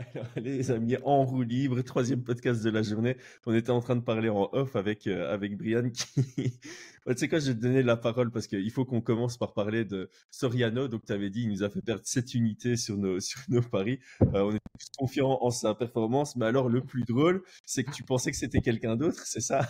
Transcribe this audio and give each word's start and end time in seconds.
Alors, 0.00 0.26
les 0.36 0.70
amis, 0.70 0.96
en 1.04 1.24
roue 1.24 1.42
libre, 1.42 1.82
troisième 1.82 2.22
podcast 2.22 2.62
de 2.62 2.70
la 2.70 2.82
journée. 2.82 3.16
On 3.44 3.54
était 3.54 3.70
en 3.70 3.80
train 3.80 3.96
de 3.96 4.00
parler 4.00 4.30
en 4.30 4.48
off 4.52 4.74
avec, 4.74 5.06
euh, 5.06 5.32
avec 5.32 5.58
Brian 5.58 5.90
tu 6.36 7.16
sais 7.16 7.28
quoi, 7.28 7.38
je 7.38 7.48
vais 7.48 7.54
te 7.54 7.60
donner 7.60 7.82
la 7.82 7.96
parole 7.96 8.30
parce 8.30 8.46
qu'il 8.46 8.70
faut 8.70 8.84
qu'on 8.84 9.02
commence 9.02 9.36
par 9.36 9.52
parler 9.52 9.84
de 9.84 10.08
Soriano. 10.30 10.88
Donc, 10.88 11.04
tu 11.04 11.12
avais 11.12 11.28
dit, 11.28 11.42
il 11.42 11.50
nous 11.50 11.62
a 11.62 11.68
fait 11.68 11.82
perdre 11.82 12.02
7 12.04 12.34
unités 12.34 12.76
sur 12.76 12.96
nos, 12.96 13.20
sur 13.20 13.40
nos 13.48 13.60
paris. 13.60 13.98
Euh, 14.22 14.42
on 14.42 14.54
est 14.54 14.60
confiant 14.96 15.38
en 15.42 15.50
sa 15.50 15.74
performance. 15.74 16.34
Mais 16.36 16.46
alors, 16.46 16.70
le 16.70 16.82
plus 16.82 17.04
drôle, 17.04 17.42
c'est 17.66 17.84
que 17.84 17.90
tu 17.90 18.02
pensais 18.02 18.30
que 18.30 18.36
c'était 18.38 18.60
quelqu'un 18.60 18.96
d'autre, 18.96 19.20
c'est 19.26 19.42
ça? 19.42 19.68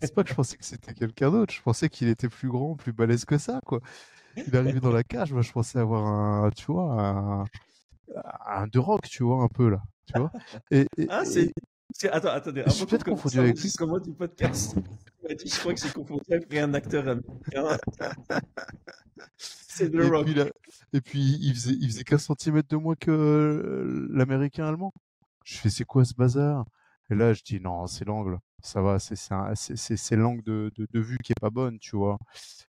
C'est 0.00 0.12
pas 0.12 0.24
que 0.24 0.30
je 0.30 0.34
pensais 0.34 0.56
que 0.56 0.64
c'était 0.64 0.94
quelqu'un 0.94 1.30
d'autre. 1.30 1.54
Je 1.54 1.62
pensais 1.62 1.88
qu'il 1.88 2.08
était 2.08 2.28
plus 2.28 2.48
grand, 2.48 2.74
plus 2.74 2.92
balèze 2.92 3.24
que 3.24 3.38
ça, 3.38 3.60
quoi. 3.64 3.80
Il 4.36 4.42
est 4.42 4.56
arrivé 4.56 4.80
dans 4.80 4.90
la 4.90 5.04
cage. 5.04 5.32
Moi, 5.32 5.42
je 5.42 5.52
pensais 5.52 5.78
avoir 5.78 6.04
un, 6.04 6.50
tu 6.50 6.66
vois, 6.66 7.44
un 8.46 8.66
de 8.66 8.78
rock, 8.78 9.08
tu 9.08 9.22
vois, 9.22 9.42
un 9.42 9.48
peu 9.48 9.68
là, 9.68 9.82
tu 10.06 10.18
vois. 10.18 10.32
Et, 10.70 10.86
ah, 11.08 11.24
c'est. 11.24 11.52
Attends, 12.10 12.30
attendez, 12.30 12.62
je 12.66 12.72
suis 12.72 12.86
peut-être 12.86 13.04
confondu 13.04 13.38
avec 13.38 13.60
lui. 13.60 13.72
Comment 13.76 13.98
du 13.98 14.12
podcast? 14.12 14.76
Je 15.28 15.60
crois 15.60 15.72
que 15.72 15.80
j'ai 15.80 15.88
confondu 15.88 16.24
avec 16.30 16.52
un 16.56 16.74
acteur 16.74 17.06
américain. 17.06 17.78
c'est 19.38 19.88
The 19.88 20.10
Rock. 20.10 20.26
Puis 20.26 20.34
et 20.92 21.00
puis, 21.00 21.38
il 21.40 21.54
faisait, 21.54 21.76
il 21.80 21.88
faisait 21.88 22.04
15 22.04 22.28
cm 22.38 22.62
de 22.68 22.76
moins 22.76 22.96
que 22.96 23.10
euh, 23.10 24.08
l'américain 24.10 24.66
allemand. 24.66 24.92
Je 25.44 25.56
fais, 25.56 25.70
c'est 25.70 25.84
quoi 25.84 26.04
ce 26.04 26.14
bazar? 26.14 26.64
Et 27.10 27.14
là, 27.14 27.32
je 27.32 27.42
dis, 27.42 27.60
non, 27.60 27.86
c'est 27.86 28.04
l'angle. 28.04 28.38
Ça 28.62 28.80
va, 28.80 28.98
c'est 28.98 30.16
l'angle 30.16 30.42
de, 30.44 30.70
de, 30.76 30.86
de, 30.90 31.00
vue 31.00 31.18
qui 31.18 31.32
est 31.32 31.40
pas 31.40 31.50
bonne, 31.50 31.78
tu 31.80 31.96
vois 31.96 32.16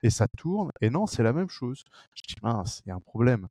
et 0.04 0.10
ça 0.10 0.28
tourne. 0.28 0.70
Et 0.80 0.90
non, 0.90 1.06
c'est 1.06 1.22
la 1.24 1.32
même 1.32 1.48
chose. 1.48 1.82
Je 2.14 2.22
dis 2.28 2.36
mince, 2.42 2.82
il 2.84 2.90
y 2.90 2.92
a 2.92 2.94
un 2.94 3.00
problème, 3.00 3.48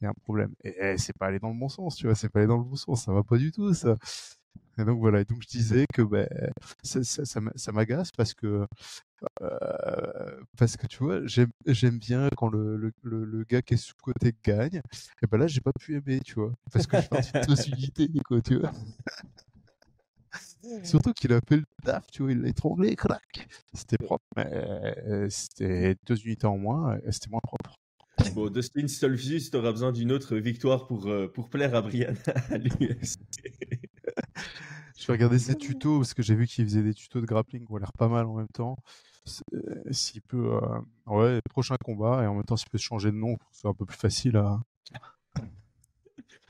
il 0.00 0.04
y 0.04 0.06
a 0.06 0.10
un 0.10 0.14
problème. 0.24 0.54
Et, 0.64 0.96
c'est 0.98 1.16
pas 1.18 1.26
aller 1.26 1.40
dans 1.40 1.50
le 1.50 1.58
bon 1.58 1.68
sens, 1.68 1.96
tu 1.96 2.06
vois, 2.06 2.14
c'est 2.14 2.28
pas 2.30 2.38
aller 2.38 2.48
dans 2.48 2.58
le 2.58 2.64
bon 2.64 2.76
sens, 2.76 3.04
ça 3.04 3.12
va 3.12 3.22
pas 3.24 3.36
du 3.36 3.52
tout 3.52 3.74
ça. 3.74 3.96
Et 4.78 4.84
donc 4.84 5.00
voilà, 5.00 5.20
et 5.20 5.24
donc 5.24 5.42
je 5.42 5.48
disais 5.48 5.86
que 5.92 6.02
ben 6.02 6.28
ça, 6.82 7.02
ça, 7.02 7.24
ça 7.24 7.72
m'agace 7.72 8.12
parce 8.12 8.34
que 8.34 8.66
euh, 9.42 10.40
parce 10.58 10.76
que 10.76 10.86
tu 10.86 11.02
vois, 11.02 11.20
j'aime 11.26 11.98
bien 11.98 12.28
quand 12.36 12.48
le, 12.48 12.76
le, 12.76 12.92
le, 13.02 13.44
gars 13.44 13.62
qui 13.62 13.74
est 13.74 13.78
sous 13.78 13.94
côté 14.02 14.34
gagne. 14.44 14.82
Et 15.22 15.26
ben 15.26 15.38
là, 15.38 15.46
j'ai 15.46 15.62
pas 15.62 15.72
pu 15.72 15.96
aimer, 15.96 16.20
tu 16.20 16.34
vois, 16.34 16.52
parce 16.72 16.86
que 16.86 16.96
je 16.98 17.00
suis 17.02 17.08
parti 17.08 17.32
de 17.32 18.22
quoi, 18.24 18.40
tu 18.42 18.58
vois. 18.58 18.70
Surtout 20.82 21.12
qu'il 21.12 21.32
a 21.32 21.40
fait 21.48 21.56
le 21.56 21.64
taf, 21.84 22.06
tu 22.10 22.22
vois, 22.22 22.32
il 22.32 22.40
l'a 22.40 22.48
étranglé, 22.48 22.96
crac. 22.96 23.48
C'était 23.72 23.98
propre, 23.98 24.24
mais 24.36 24.46
euh, 24.46 25.26
c'était 25.30 25.96
deux 26.06 26.20
unités 26.24 26.46
en 26.46 26.58
moins, 26.58 26.98
et 27.06 27.12
c'était 27.12 27.30
moins 27.30 27.40
propre. 27.42 27.76
Bon, 28.34 28.48
Dustin 28.48 28.88
Solfus, 28.88 29.50
tu 29.50 29.56
auras 29.56 29.72
besoin 29.72 29.92
d'une 29.92 30.10
autre 30.10 30.36
victoire 30.36 30.86
pour, 30.86 31.06
euh, 31.06 31.28
pour 31.28 31.50
plaire 31.50 31.74
à 31.74 31.82
Brian 31.82 32.14
à 32.50 32.56
l'UFC. 32.56 33.18
Je 34.98 35.06
vais 35.06 35.12
regarder 35.12 35.38
ses 35.38 35.54
tutos 35.54 35.98
parce 35.98 36.14
que 36.14 36.22
j'ai 36.22 36.34
vu 36.34 36.46
qu'il 36.46 36.64
faisait 36.64 36.82
des 36.82 36.94
tutos 36.94 37.20
de 37.20 37.26
grappling 37.26 37.66
qui 37.66 37.72
ont 37.72 37.76
l'air 37.76 37.92
pas 37.92 38.08
mal 38.08 38.26
en 38.26 38.34
même 38.34 38.48
temps. 38.48 38.76
Euh, 39.52 39.82
s'il 39.90 40.22
peut, 40.22 40.58
ouais, 41.06 41.40
prochain 41.50 41.76
combat 41.84 42.22
et 42.22 42.26
en 42.26 42.34
même 42.34 42.44
temps 42.44 42.56
s'il 42.56 42.70
peut 42.70 42.78
changer 42.78 43.10
de 43.10 43.16
nom 43.16 43.36
pour 43.36 43.50
que 43.50 43.54
ce 43.54 43.60
soit 43.62 43.70
un 43.70 43.74
peu 43.74 43.84
plus 43.84 43.98
facile 43.98 44.36
à, 44.36 44.60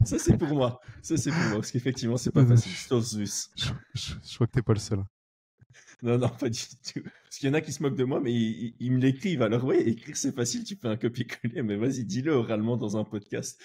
ça, 0.05 0.19
c'est 0.19 0.37
pour 0.37 0.49
moi. 0.49 0.81
Ça, 1.03 1.17
c'est 1.17 1.31
pour 1.31 1.41
moi. 1.41 1.55
Parce 1.55 1.71
qu'effectivement, 1.71 2.17
c'est 2.17 2.31
pas 2.31 2.45
facile. 2.45 2.73
Je, 2.73 3.65
je, 3.95 4.13
je, 4.23 4.35
crois 4.35 4.47
que 4.47 4.53
t'es 4.53 4.63
pas 4.63 4.75
le 4.75 4.79
seul. 4.79 5.03
Non, 6.03 6.19
non, 6.19 6.29
pas 6.29 6.51
du 6.51 6.61
tout. 6.61 7.03
Parce 7.03 7.39
qu'il 7.39 7.49
y 7.49 7.51
en 7.51 7.55
a 7.55 7.61
qui 7.61 7.73
se 7.73 7.83
moquent 7.83 7.97
de 7.97 8.05
moi, 8.05 8.21
mais 8.21 8.33
ils, 8.33 8.93
me 8.93 8.99
l'écrivent. 8.99 9.43
Alors, 9.43 9.65
oui, 9.65 9.77
écrire, 9.77 10.17
c'est 10.17 10.35
facile. 10.35 10.65
Tu 10.65 10.77
fais 10.77 10.89
un 10.89 10.97
copier-coller. 10.97 11.63
Mais 11.63 11.77
vas-y, 11.77 12.05
dis-le 12.05 12.33
oralement 12.33 12.77
dans 12.77 12.97
un 12.97 13.05
podcast. 13.05 13.61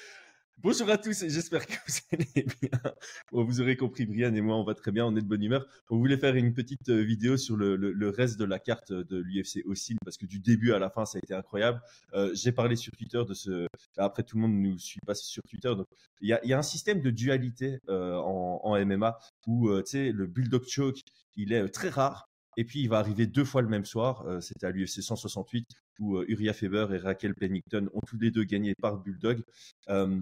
Bonjour 0.64 0.92
à 0.92 0.98
tous 1.00 1.26
j'espère 1.28 1.66
que 1.66 1.73
vous 1.73 1.94
allez 2.12 2.45
bien. 2.62 2.94
vous 3.31 3.62
aurez 3.62 3.76
compris, 3.76 4.06
Brian 4.06 4.31
et 4.36 4.42
moi, 4.42 4.56
on 4.58 4.64
va 4.64 4.76
très 4.76 4.92
bien, 4.92 5.08
on 5.08 5.16
est 5.16 5.22
de 5.22 5.26
bonne 5.26 5.42
humeur. 5.42 5.66
On 5.90 5.98
voulait 5.98 6.18
faire 6.18 6.36
une 6.36 6.53
petite 6.53 6.88
euh, 6.90 7.02
vidéo 7.02 7.36
sur 7.36 7.58
le, 7.58 8.09
reste 8.09 8.38
de 8.38 8.45
la 8.45 8.59
carte 8.59 8.94
de 8.94 9.18
l'UFC 9.18 9.66
Austin 9.66 9.95
parce 10.06 10.18
que 10.18 10.28
du 10.28 10.40
début 10.40 10.72
à 10.74 10.78
la 10.78 10.91
fin, 10.91 11.06
ça 11.06 11.18
a 11.18 11.19
été 11.24 11.34
incroyable. 11.34 11.81
Euh, 12.13 12.30
j'ai 12.36 12.52
parlé 12.52 12.75
sur 12.75 12.91
Twitter 12.96 13.24
de 13.28 13.34
ce. 13.34 13.66
Après, 13.97 14.22
tout 14.22 14.36
le 14.36 14.44
monde 14.44 14.53
nous 14.53 14.78
suit 14.78 15.00
pas 15.03 15.16
sur 15.16 15.41
Twitter, 15.50 15.74
il 16.22 16.28
y 16.30 16.53
a, 16.53 16.58
un 16.59 16.62
système 16.62 17.02
de 17.02 17.09
dualité 17.09 17.80
euh, 17.90 18.18
en, 18.18 18.78
MMA 18.86 19.18
où 19.47 19.75
tu 19.80 19.86
sais 19.88 20.12
le 20.12 20.28
bulldog 20.28 20.63
choke, 20.68 21.00
il 21.38 21.53
est 21.53 21.69
très 21.69 21.90
rare. 21.90 22.30
Et 22.57 22.66
puis 22.66 22.81
il 22.81 22.90
va 22.90 23.00
arriver 23.00 23.25
deux 23.25 23.46
fois 23.46 23.63
le 23.63 23.69
même 23.69 23.86
soir. 23.86 24.28
C'était 24.41 24.68
à 24.68 24.72
l'UFC 24.72 25.02
168 25.02 25.66
où 26.00 26.22
Uriah 26.28 26.53
Faber 26.53 26.88
et 26.91 26.97
Raquel 26.97 27.34
Pennington 27.34 27.90
ont 27.94 28.02
tous 28.02 28.19
les 28.19 28.30
deux 28.30 28.44
gagné 28.44 28.75
par 28.75 28.97
bulldog. 28.97 29.41
Euh, 29.90 30.19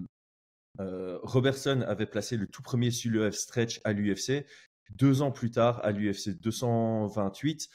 Robertson 0.78 1.82
avait 1.86 2.06
placé 2.06 2.36
le 2.36 2.46
tout 2.46 2.62
premier 2.62 2.90
Suliev 2.90 3.32
stretch 3.32 3.80
à 3.84 3.92
l'UFC. 3.92 4.46
Deux 4.90 5.22
ans 5.22 5.30
plus 5.30 5.50
tard, 5.50 5.80
à 5.84 5.92
l'UFC 5.92 6.40
228, 6.40 7.68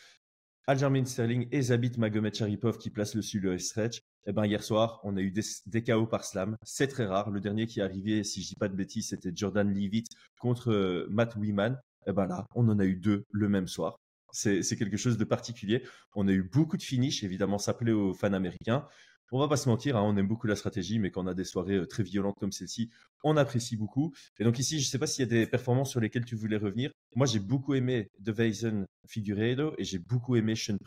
Aljamain 0.67 1.05
Sterling 1.05 1.47
et 1.51 1.61
Zabit 1.61 1.93
Magomed 1.97 2.33
Sharipov 2.33 2.77
qui 2.77 2.89
placent 2.89 3.15
le 3.15 3.21
Suliev 3.21 3.59
stretch. 3.59 3.97
Et 4.27 4.31
eh 4.31 4.33
ben 4.33 4.45
hier 4.45 4.63
soir, 4.63 4.99
on 5.03 5.15
a 5.17 5.21
eu 5.21 5.31
des, 5.31 5.83
KO 5.83 6.07
par 6.07 6.25
slam. 6.25 6.57
C'est 6.63 6.87
très 6.87 7.05
rare. 7.05 7.29
Le 7.29 7.39
dernier 7.39 7.67
qui 7.67 7.79
est 7.79 7.83
arrivé, 7.83 8.23
si 8.23 8.41
je 8.41 8.47
dis 8.47 8.55
pas 8.55 8.67
de 8.67 8.75
bêtises, 8.75 9.09
c'était 9.09 9.31
Jordan 9.35 9.71
Leavitt 9.71 10.07
contre 10.39 10.71
euh, 10.71 11.05
Matt 11.11 11.35
Wiman. 11.35 11.79
Eh 12.07 12.11
ben 12.11 12.25
là, 12.25 12.47
on 12.55 12.67
en 12.69 12.79
a 12.79 12.85
eu 12.85 12.95
deux 12.95 13.25
le 13.29 13.49
même 13.49 13.67
soir. 13.67 13.99
C'est 14.31 14.63
quelque 14.77 14.97
chose 14.97 15.17
de 15.17 15.23
particulier. 15.23 15.83
On 16.15 16.27
a 16.27 16.31
eu 16.31 16.43
beaucoup 16.43 16.75
de 16.75 16.81
finish, 16.81 17.23
évidemment, 17.23 17.57
ça 17.57 17.73
plaît 17.73 17.93
aux 17.93 18.13
fans 18.13 18.33
américains 18.33 18.85
on 19.31 19.39
va 19.39 19.47
pas 19.47 19.57
se 19.57 19.67
mentir, 19.69 19.97
hein, 19.97 20.01
on 20.03 20.15
aime 20.17 20.27
beaucoup 20.27 20.47
la 20.47 20.55
stratégie, 20.55 20.99
mais 20.99 21.11
quand 21.11 21.23
on 21.23 21.27
a 21.27 21.33
des 21.33 21.43
soirées 21.43 21.77
euh, 21.77 21.85
très 21.85 22.03
violentes 22.03 22.35
comme 22.39 22.51
celle-ci, 22.51 22.89
on 23.23 23.37
apprécie 23.37 23.75
beaucoup. 23.75 24.13
Et 24.39 24.43
donc 24.43 24.59
ici, 24.59 24.79
je 24.79 24.85
ne 24.85 24.89
sais 24.89 24.99
pas 24.99 25.07
s'il 25.07 25.23
y 25.23 25.27
a 25.27 25.29
des 25.29 25.47
performances 25.47 25.89
sur 25.91 25.99
lesquelles 25.99 26.25
tu 26.25 26.35
voulais 26.35 26.57
revenir. 26.57 26.91
Moi, 27.15 27.25
j'ai 27.25 27.39
beaucoup 27.39 27.73
aimé 27.73 28.11
De 28.19 28.31
Weizen 28.31 28.85
Figueiredo 29.07 29.73
et 29.77 29.83
j'ai 29.83 29.97
beaucoup 29.97 30.35
aimé 30.35 30.55
Sean, 30.55 30.77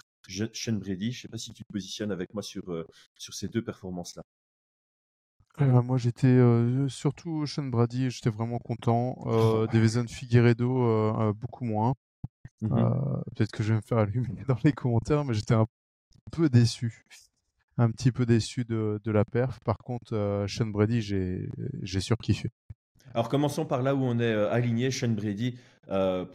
Brady. 0.72 1.12
Je 1.12 1.18
ne 1.18 1.22
sais 1.22 1.28
pas 1.28 1.38
si 1.38 1.52
tu 1.52 1.64
te 1.64 1.72
positionnes 1.72 2.12
avec 2.12 2.32
moi 2.32 2.42
sur, 2.42 2.70
euh, 2.70 2.86
sur 3.16 3.34
ces 3.34 3.48
deux 3.48 3.62
performances-là. 3.62 4.22
Euh, 5.60 5.82
moi, 5.82 5.98
j'étais 5.98 6.38
surtout 6.88 7.44
Sean 7.46 7.64
Brady, 7.64 8.10
j'étais 8.10 8.30
vraiment 8.30 8.60
content. 8.60 9.16
Euh, 9.26 9.66
De 9.72 10.06
Figueiredo, 10.06 11.32
beaucoup 11.34 11.64
moins. 11.64 11.94
Mm-hmm. 12.62 13.22
Peut-être 13.34 13.52
que 13.52 13.62
je 13.62 13.70
vais 13.70 13.76
me 13.76 13.82
faire 13.82 13.98
allumer 13.98 14.44
dans 14.48 14.58
les 14.62 14.72
commentaires, 14.72 15.24
mais 15.24 15.34
j'étais 15.34 15.54
un 15.54 15.66
peu 16.30 16.48
déçu 16.48 17.04
un 17.78 17.90
petit 17.90 18.12
peu 18.12 18.26
déçu 18.26 18.64
de, 18.64 19.00
la 19.06 19.24
perf. 19.24 19.60
Par 19.60 19.78
contre, 19.78 20.14
euh, 20.14 20.46
Sean 20.46 20.66
Brady, 20.66 21.00
j'ai, 21.00 22.00
surkiffé. 22.00 22.50
Alors 23.14 23.28
commençons 23.28 23.64
par 23.64 23.82
là 23.82 23.94
où 23.94 24.02
on 24.02 24.18
est 24.18 24.32
euh, 24.32 24.50
aligné. 24.50 24.90
Sean 24.90 25.08
Brady, 25.08 25.56
euh, 25.88 26.26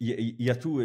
il 0.00 0.40
y, 0.40 0.50
a 0.50 0.56
tout. 0.56 0.80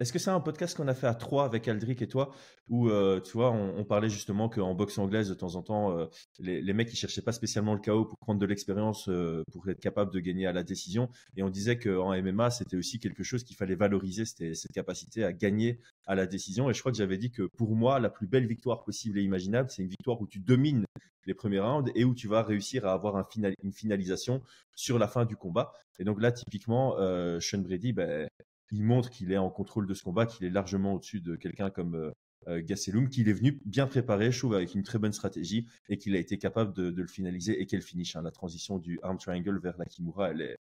Est-ce 0.00 0.12
que 0.12 0.18
c'est 0.18 0.30
un 0.30 0.40
podcast 0.40 0.76
qu'on 0.76 0.88
a 0.88 0.94
fait 0.94 1.06
à 1.06 1.14
trois 1.14 1.44
avec 1.44 1.68
Aldric 1.68 2.02
et 2.02 2.08
toi, 2.08 2.32
où 2.68 2.88
euh, 2.88 3.20
tu 3.20 3.32
vois, 3.32 3.50
on, 3.52 3.84
parlait 3.84 4.08
justement 4.08 4.48
qu'en 4.48 4.74
boxe 4.74 4.98
anglaise, 4.98 5.28
de 5.28 5.34
temps 5.34 5.54
en 5.54 5.62
temps, 5.62 5.96
euh, 5.96 6.06
les, 6.38 6.72
mecs 6.72 6.92
ils 6.92 6.96
cherchaient 6.96 7.22
pas 7.22 7.32
spécialement 7.32 7.74
le 7.74 7.80
chaos 7.80 8.04
pour 8.04 8.18
prendre 8.18 8.40
de 8.40 8.46
l'expérience, 8.46 9.08
euh, 9.08 9.42
pour 9.52 9.68
être 9.68 9.80
capable 9.80 10.12
de 10.12 10.20
gagner 10.20 10.46
à 10.46 10.52
la 10.52 10.62
décision. 10.62 11.08
Et 11.36 11.42
on 11.42 11.50
disait 11.50 11.78
qu'en 11.78 12.20
MMA, 12.20 12.50
c'était 12.50 12.76
aussi 12.76 12.98
quelque 12.98 13.22
chose 13.22 13.44
qu'il 13.44 13.56
fallait 13.56 13.74
valoriser, 13.74 14.24
c'était 14.24 14.54
cette 14.54 14.72
capacité 14.72 15.24
à 15.24 15.32
gagner 15.32 15.80
à 16.06 16.14
la 16.14 16.26
décision. 16.26 16.70
Et 16.70 16.74
je 16.74 16.80
crois 16.80 16.92
que 16.92 16.98
j'avais 16.98 17.18
dit 17.18 17.30
que 17.30 17.42
pour 17.56 17.74
moi, 17.74 18.00
la 18.00 18.10
plus 18.10 18.26
belle 18.26 18.46
victoire 18.46 18.84
possible 18.84 19.18
et 19.18 19.22
imaginable, 19.22 19.70
c'est 19.70 19.82
une 19.82 19.88
victoire 19.88 20.20
où 20.20 20.26
tu 20.26 20.40
domines 20.40 20.84
les 21.26 21.34
premiers 21.34 21.60
rounds 21.60 21.90
et 21.94 22.04
où 22.04 22.14
tu 22.14 22.28
vas 22.28 22.42
réussir 22.42 22.86
à 22.86 22.92
avoir 22.92 23.16
un 23.16 23.26
une 23.62 23.72
finalisation 23.72 24.42
sur 24.74 24.98
la 24.98 25.08
fin 25.08 25.24
du 25.24 25.36
combat. 25.36 25.72
Et 25.98 26.04
donc 26.04 26.20
là, 26.20 26.30
typiquement, 26.30 26.96
Sean 27.40 27.58
Brady, 27.58 27.92
ben, 27.92 28.28
il 28.70 28.82
montre 28.82 29.10
qu'il 29.10 29.32
est 29.32 29.38
en 29.38 29.50
contrôle 29.50 29.86
de 29.86 29.94
ce 29.94 30.02
combat, 30.02 30.26
qu'il 30.26 30.46
est 30.46 30.50
largement 30.50 30.94
au-dessus 30.94 31.20
de 31.20 31.36
quelqu'un 31.36 31.70
comme 31.70 31.94
euh, 31.94 32.10
euh 32.48 32.62
qu'il 32.62 33.28
est 33.28 33.32
venu 33.32 33.60
bien 33.64 33.86
préparé, 33.86 34.32
je 34.32 34.38
trouve, 34.38 34.54
avec 34.54 34.74
une 34.74 34.82
très 34.82 34.98
bonne 34.98 35.12
stratégie 35.12 35.66
et 35.88 35.98
qu'il 35.98 36.14
a 36.14 36.18
été 36.18 36.38
capable 36.38 36.72
de, 36.72 36.90
le 36.90 37.06
finaliser 37.06 37.60
et 37.60 37.66
qu'elle 37.66 37.82
finish. 37.82 38.16
Hein. 38.16 38.22
La 38.22 38.30
transition 38.30 38.78
du 38.78 38.98
arm 39.02 39.18
triangle 39.18 39.58
vers 39.60 39.76
la 39.78 39.84
Kimura, 39.84 40.30
elle 40.30 40.40
est 40.42 40.56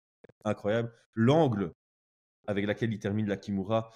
incroyable. 0.43 0.91
L'angle 1.15 1.73
avec 2.47 2.65
lequel 2.65 2.91
il 2.91 2.99
termine 2.99 3.27
la 3.27 3.37
Kimura, 3.37 3.89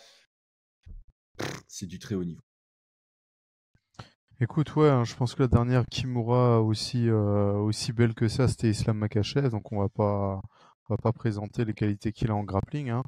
c'est 1.68 1.86
du 1.86 2.00
très 2.00 2.16
haut 2.16 2.24
niveau. 2.24 2.42
Écoute, 4.40 4.76
ouais, 4.76 4.90
hein, 4.90 5.04
je 5.04 5.16
pense 5.16 5.34
que 5.34 5.44
la 5.44 5.48
dernière 5.48 5.86
Kimura 5.88 6.62
aussi 6.62 7.10
euh, 7.10 7.54
aussi 7.54 7.92
belle 7.92 8.14
que 8.14 8.28
ça, 8.28 8.48
c'était 8.48 8.70
Islam 8.70 8.98
Makachev, 8.98 9.50
donc 9.50 9.72
on 9.72 9.80
va 9.80 9.90
pas 9.90 10.42
on 10.90 10.94
va 10.94 10.98
pas 10.98 11.12
présenter 11.12 11.66
les 11.66 11.74
qualités 11.74 12.12
qu'il 12.12 12.32
a 12.32 12.36
en 12.36 12.44
grappling, 12.44 12.90
hein. 12.90 13.04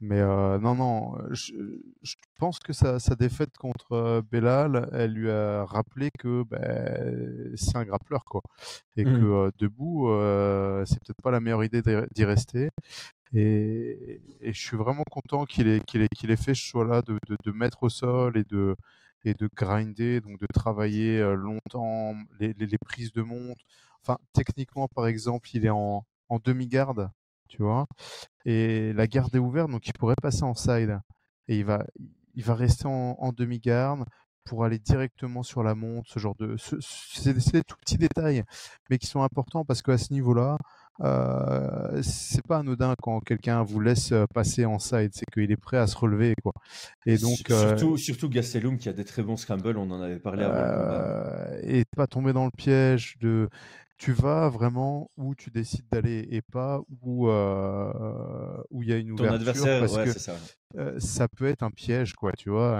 mais 0.00 0.20
euh, 0.20 0.58
non, 0.58 0.74
non, 0.74 1.18
je, 1.30 1.52
pense 2.38 2.58
que 2.58 2.72
sa, 2.72 2.98
sa 2.98 3.14
défaite 3.16 3.56
contre 3.58 3.92
euh, 3.92 4.22
Belal, 4.30 4.88
elle 4.92 5.12
lui 5.12 5.30
a 5.30 5.64
rappelé 5.64 6.10
que 6.18 6.44
ben, 6.44 7.52
c'est 7.56 7.76
un 7.76 7.84
grappleur, 7.84 8.24
quoi, 8.24 8.42
et 8.96 9.04
que 9.04 9.10
mmh. 9.10 9.32
euh, 9.32 9.50
debout, 9.58 10.08
c'est 10.86 11.00
peut-être 11.00 11.22
pas 11.22 11.30
la 11.30 11.40
meilleure 11.40 11.64
idée 11.64 11.82
d'y 12.14 12.24
rester. 12.24 12.70
Et, 13.34 14.22
et, 14.40 14.52
je 14.54 14.58
suis 14.58 14.78
vraiment 14.78 15.04
content 15.10 15.44
qu'il 15.44 15.68
ait, 15.68 15.80
qu'il 15.80 16.00
ait, 16.00 16.08
qu'il 16.08 16.30
ait 16.30 16.36
fait 16.36 16.54
ce 16.54 16.62
choix-là 16.62 17.02
de, 17.02 17.18
de, 17.28 17.36
de, 17.44 17.52
mettre 17.52 17.82
au 17.82 17.90
sol 17.90 18.38
et 18.38 18.44
de, 18.44 18.74
et 19.24 19.34
de 19.34 19.50
grinder, 19.54 20.22
donc 20.22 20.40
de 20.40 20.46
travailler 20.46 21.20
longtemps 21.36 22.14
les, 22.40 22.54
les, 22.54 22.66
les 22.66 22.78
prises 22.78 23.12
de 23.12 23.20
monte. 23.20 23.58
Enfin, 24.02 24.18
techniquement, 24.32 24.88
par 24.88 25.06
exemple, 25.06 25.50
il 25.52 25.66
est 25.66 25.70
en, 25.70 26.06
en 26.28 26.38
demi-garde, 26.38 27.10
tu 27.48 27.62
vois? 27.62 27.86
Et 28.44 28.92
la 28.92 29.06
garde 29.06 29.34
est 29.34 29.40
ouverte, 29.40 29.70
donc 29.70 29.86
il 29.86 29.92
pourrait 29.92 30.16
passer 30.20 30.42
en 30.42 30.54
side. 30.54 30.98
Et 31.48 31.58
il 31.58 31.64
va, 31.64 31.84
il 32.34 32.44
va 32.44 32.54
rester 32.54 32.86
en, 32.86 33.32
demi-garde 33.32 34.04
pour 34.44 34.64
aller 34.64 34.78
directement 34.78 35.42
sur 35.42 35.62
la 35.62 35.74
montre, 35.74 36.10
ce 36.10 36.18
genre 36.18 36.34
de... 36.36 36.56
C'est 36.80 37.52
des 37.52 37.62
tout 37.62 37.76
petits 37.80 37.98
détails, 37.98 38.44
mais 38.88 38.98
qui 38.98 39.06
sont 39.06 39.22
importants 39.22 39.64
parce 39.64 39.82
qu'à 39.82 39.98
ce 39.98 40.12
niveau-là, 40.12 40.56
euh, 41.00 42.02
c'est 42.02 42.44
pas 42.46 42.58
anodin 42.58 42.94
quand 43.00 43.20
quelqu'un 43.20 43.62
vous 43.62 43.80
laisse 43.80 44.10
euh, 44.12 44.24
passer 44.34 44.64
en 44.64 44.78
side, 44.78 45.10
c'est 45.12 45.26
qu'il 45.32 45.50
est 45.50 45.56
prêt 45.56 45.76
à 45.76 45.86
se 45.86 45.96
relever, 45.96 46.34
quoi. 46.42 46.52
Et 47.06 47.18
donc 47.18 47.36
surtout, 47.46 47.94
euh, 47.94 47.96
surtout 47.96 48.28
Gastelum 48.28 48.78
qui 48.78 48.88
a 48.88 48.92
des 48.92 49.04
très 49.04 49.22
bons 49.22 49.36
scrambles, 49.36 49.76
on 49.76 49.90
en 49.90 50.02
avait 50.02 50.18
parlé 50.18 50.42
avant. 50.42 50.56
Euh, 50.56 51.60
et 51.62 51.84
pas 51.96 52.06
tomber 52.06 52.32
dans 52.32 52.46
le 52.46 52.50
piège 52.56 53.16
de 53.20 53.48
tu 53.98 54.12
vas 54.12 54.48
vraiment 54.48 55.10
où 55.16 55.34
tu 55.34 55.50
décides 55.50 55.84
d'aller 55.90 56.26
et 56.30 56.40
pas 56.40 56.80
où 57.02 57.28
euh, 57.28 58.62
où 58.70 58.82
il 58.82 58.88
y 58.88 58.92
a 58.92 58.96
une 58.96 59.10
ouverture. 59.10 59.30
Ton 59.30 59.34
adversaire, 59.34 59.80
parce 59.80 59.96
que 59.96 60.18
ça. 60.18 60.36
Euh, 60.76 60.98
ça. 61.00 61.26
peut 61.28 61.46
être 61.46 61.64
un 61.64 61.70
piège, 61.70 62.14
quoi, 62.14 62.32
tu 62.32 62.50
vois. 62.50 62.78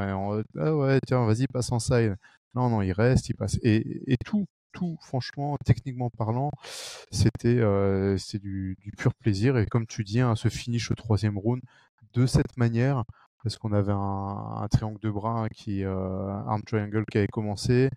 ah 0.59 0.77
ouais, 0.77 1.01
tiens, 1.07 1.27
vas-y, 1.27 1.47
passe 1.49 1.73
en 1.73 1.81
side. 1.81 2.17
Non, 2.55 2.71
non, 2.71 2.83
il 2.83 2.93
reste, 2.93 3.29
il 3.29 3.35
passe. 3.35 3.59
Et, 3.63 4.13
et 4.13 4.17
tout, 4.25 4.47
tout, 4.73 4.97
franchement, 5.03 5.57
techniquement 5.65 6.11
parlant, 6.11 6.53
c'était 7.11 7.49
euh, 7.49 8.17
c'est 8.17 8.39
du, 8.39 8.77
du, 8.81 8.93
pur 8.93 9.13
plaisir. 9.15 9.59
Et 9.59 9.67
comme 9.67 9.87
tu 9.87 10.05
dis, 10.05 10.21
hein, 10.21 10.37
ce 10.37 10.49
finish 10.49 10.91
au 10.91 10.95
troisième 10.95 11.37
round 11.37 11.63
de 12.15 12.27
cette 12.27 12.57
manière, 12.57 13.05
parce 13.43 13.59
qu'on 13.59 13.73
avait 13.73 13.93
un, 13.93 14.61
un, 14.63 14.69
triangle 14.69 15.01
de 15.01 15.11
bras 15.11 15.49
qui 15.49 15.85
euh, 15.85 16.33
un 16.47 16.61
triangle 16.61 17.05
qui 17.11 17.19
avait 17.19 17.27
commencé 17.29 17.91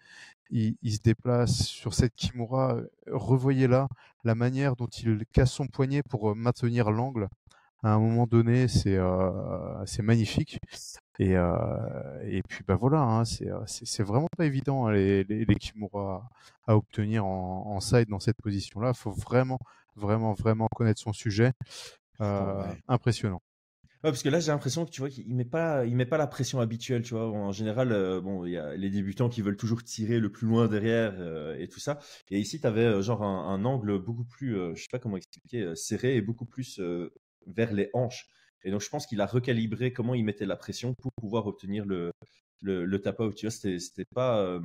il, 0.51 0.93
se 0.93 0.99
déplace 1.01 1.63
sur 1.63 1.93
cette 1.93 2.15
Kimura. 2.15 2.77
Revoyez 3.07 3.67
là 3.67 3.87
la 4.23 4.35
manière 4.35 4.75
dont 4.75 4.87
il 4.87 5.25
casse 5.31 5.51
son 5.51 5.67
poignet 5.67 6.03
pour 6.03 6.31
euh, 6.31 6.35
maintenir 6.35 6.91
l'angle. 6.91 7.27
À 7.83 7.93
un 7.93 7.99
moment 7.99 8.27
donné, 8.27 8.67
c'est 8.67 8.95
euh, 8.97 9.85
magnifique. 10.03 10.59
Et, 11.17 11.35
euh, 11.35 11.55
et 12.23 12.43
puis 12.43 12.63
bah 12.67 12.75
voilà, 12.75 12.99
hein, 13.01 13.23
c'est 13.25 14.03
vraiment 14.03 14.29
pas 14.37 14.45
évident 14.45 14.85
hein, 14.85 14.91
les, 14.91 15.23
les, 15.23 15.55
Kimura 15.55 16.29
à 16.67 16.75
obtenir 16.75 17.25
en, 17.25 17.75
en 17.75 17.79
side 17.79 18.09
dans 18.09 18.19
cette 18.19 18.37
position-là. 18.37 18.91
Il 18.95 18.97
faut 18.97 19.11
vraiment, 19.11 19.59
vraiment, 19.95 20.33
vraiment 20.33 20.67
connaître 20.75 21.01
son 21.01 21.13
sujet. 21.13 21.53
Euh, 22.21 22.63
Impressionnant. 22.87 23.41
Parce 24.01 24.23
que 24.23 24.29
là, 24.29 24.39
j'ai 24.39 24.51
l'impression 24.51 24.85
que 24.85 24.89
tu 24.89 25.01
vois 25.01 25.09
qu'il 25.09 25.35
met 25.35 25.45
pas, 25.45 25.85
il 25.85 25.95
met 25.95 26.07
pas 26.07 26.17
la 26.17 26.25
pression 26.25 26.59
habituelle, 26.59 27.03
tu 27.03 27.13
vois. 27.13 27.29
En 27.29 27.51
général, 27.51 27.91
euh, 27.91 28.19
bon, 28.19 28.45
il 28.45 28.53
y 28.53 28.57
a 28.57 28.75
les 28.75 28.89
débutants 28.89 29.29
qui 29.29 29.43
veulent 29.43 29.57
toujours 29.57 29.83
tirer 29.83 30.19
le 30.19 30.31
plus 30.31 30.47
loin 30.47 30.67
derrière 30.67 31.13
euh, 31.19 31.55
et 31.59 31.67
tout 31.67 31.79
ça. 31.79 31.99
Et 32.31 32.39
ici, 32.39 32.59
tu 32.59 32.65
avais 32.65 32.85
euh, 32.85 33.01
genre 33.03 33.21
un, 33.23 33.63
angle 33.63 33.99
beaucoup 33.99 34.25
plus, 34.25 34.55
je 34.75 34.81
sais 34.81 34.87
pas 34.91 34.97
comment 34.97 35.17
expliquer, 35.17 35.75
serré 35.75 36.15
et 36.15 36.21
beaucoup 36.21 36.45
plus 36.45 36.81
vers 37.45 37.73
les 37.73 37.89
hanches. 37.93 38.27
Et 38.63 38.71
donc, 38.71 38.81
je 38.81 38.89
pense 38.89 39.05
qu'il 39.05 39.21
a 39.21 39.25
recalibré 39.27 39.93
comment 39.93 40.15
il 40.15 40.23
mettait 40.25 40.45
la 40.45 40.55
pression 40.55 40.95
pour 40.95 41.13
pouvoir 41.13 41.45
obtenir 41.47 41.85
le 41.85 42.11
le, 42.61 42.85
le 42.85 43.01
tap 43.01 43.19
out. 43.19 43.35
Tu 43.35 43.45
vois, 43.47 43.51
c'était 43.51 44.05
pas 44.05 44.59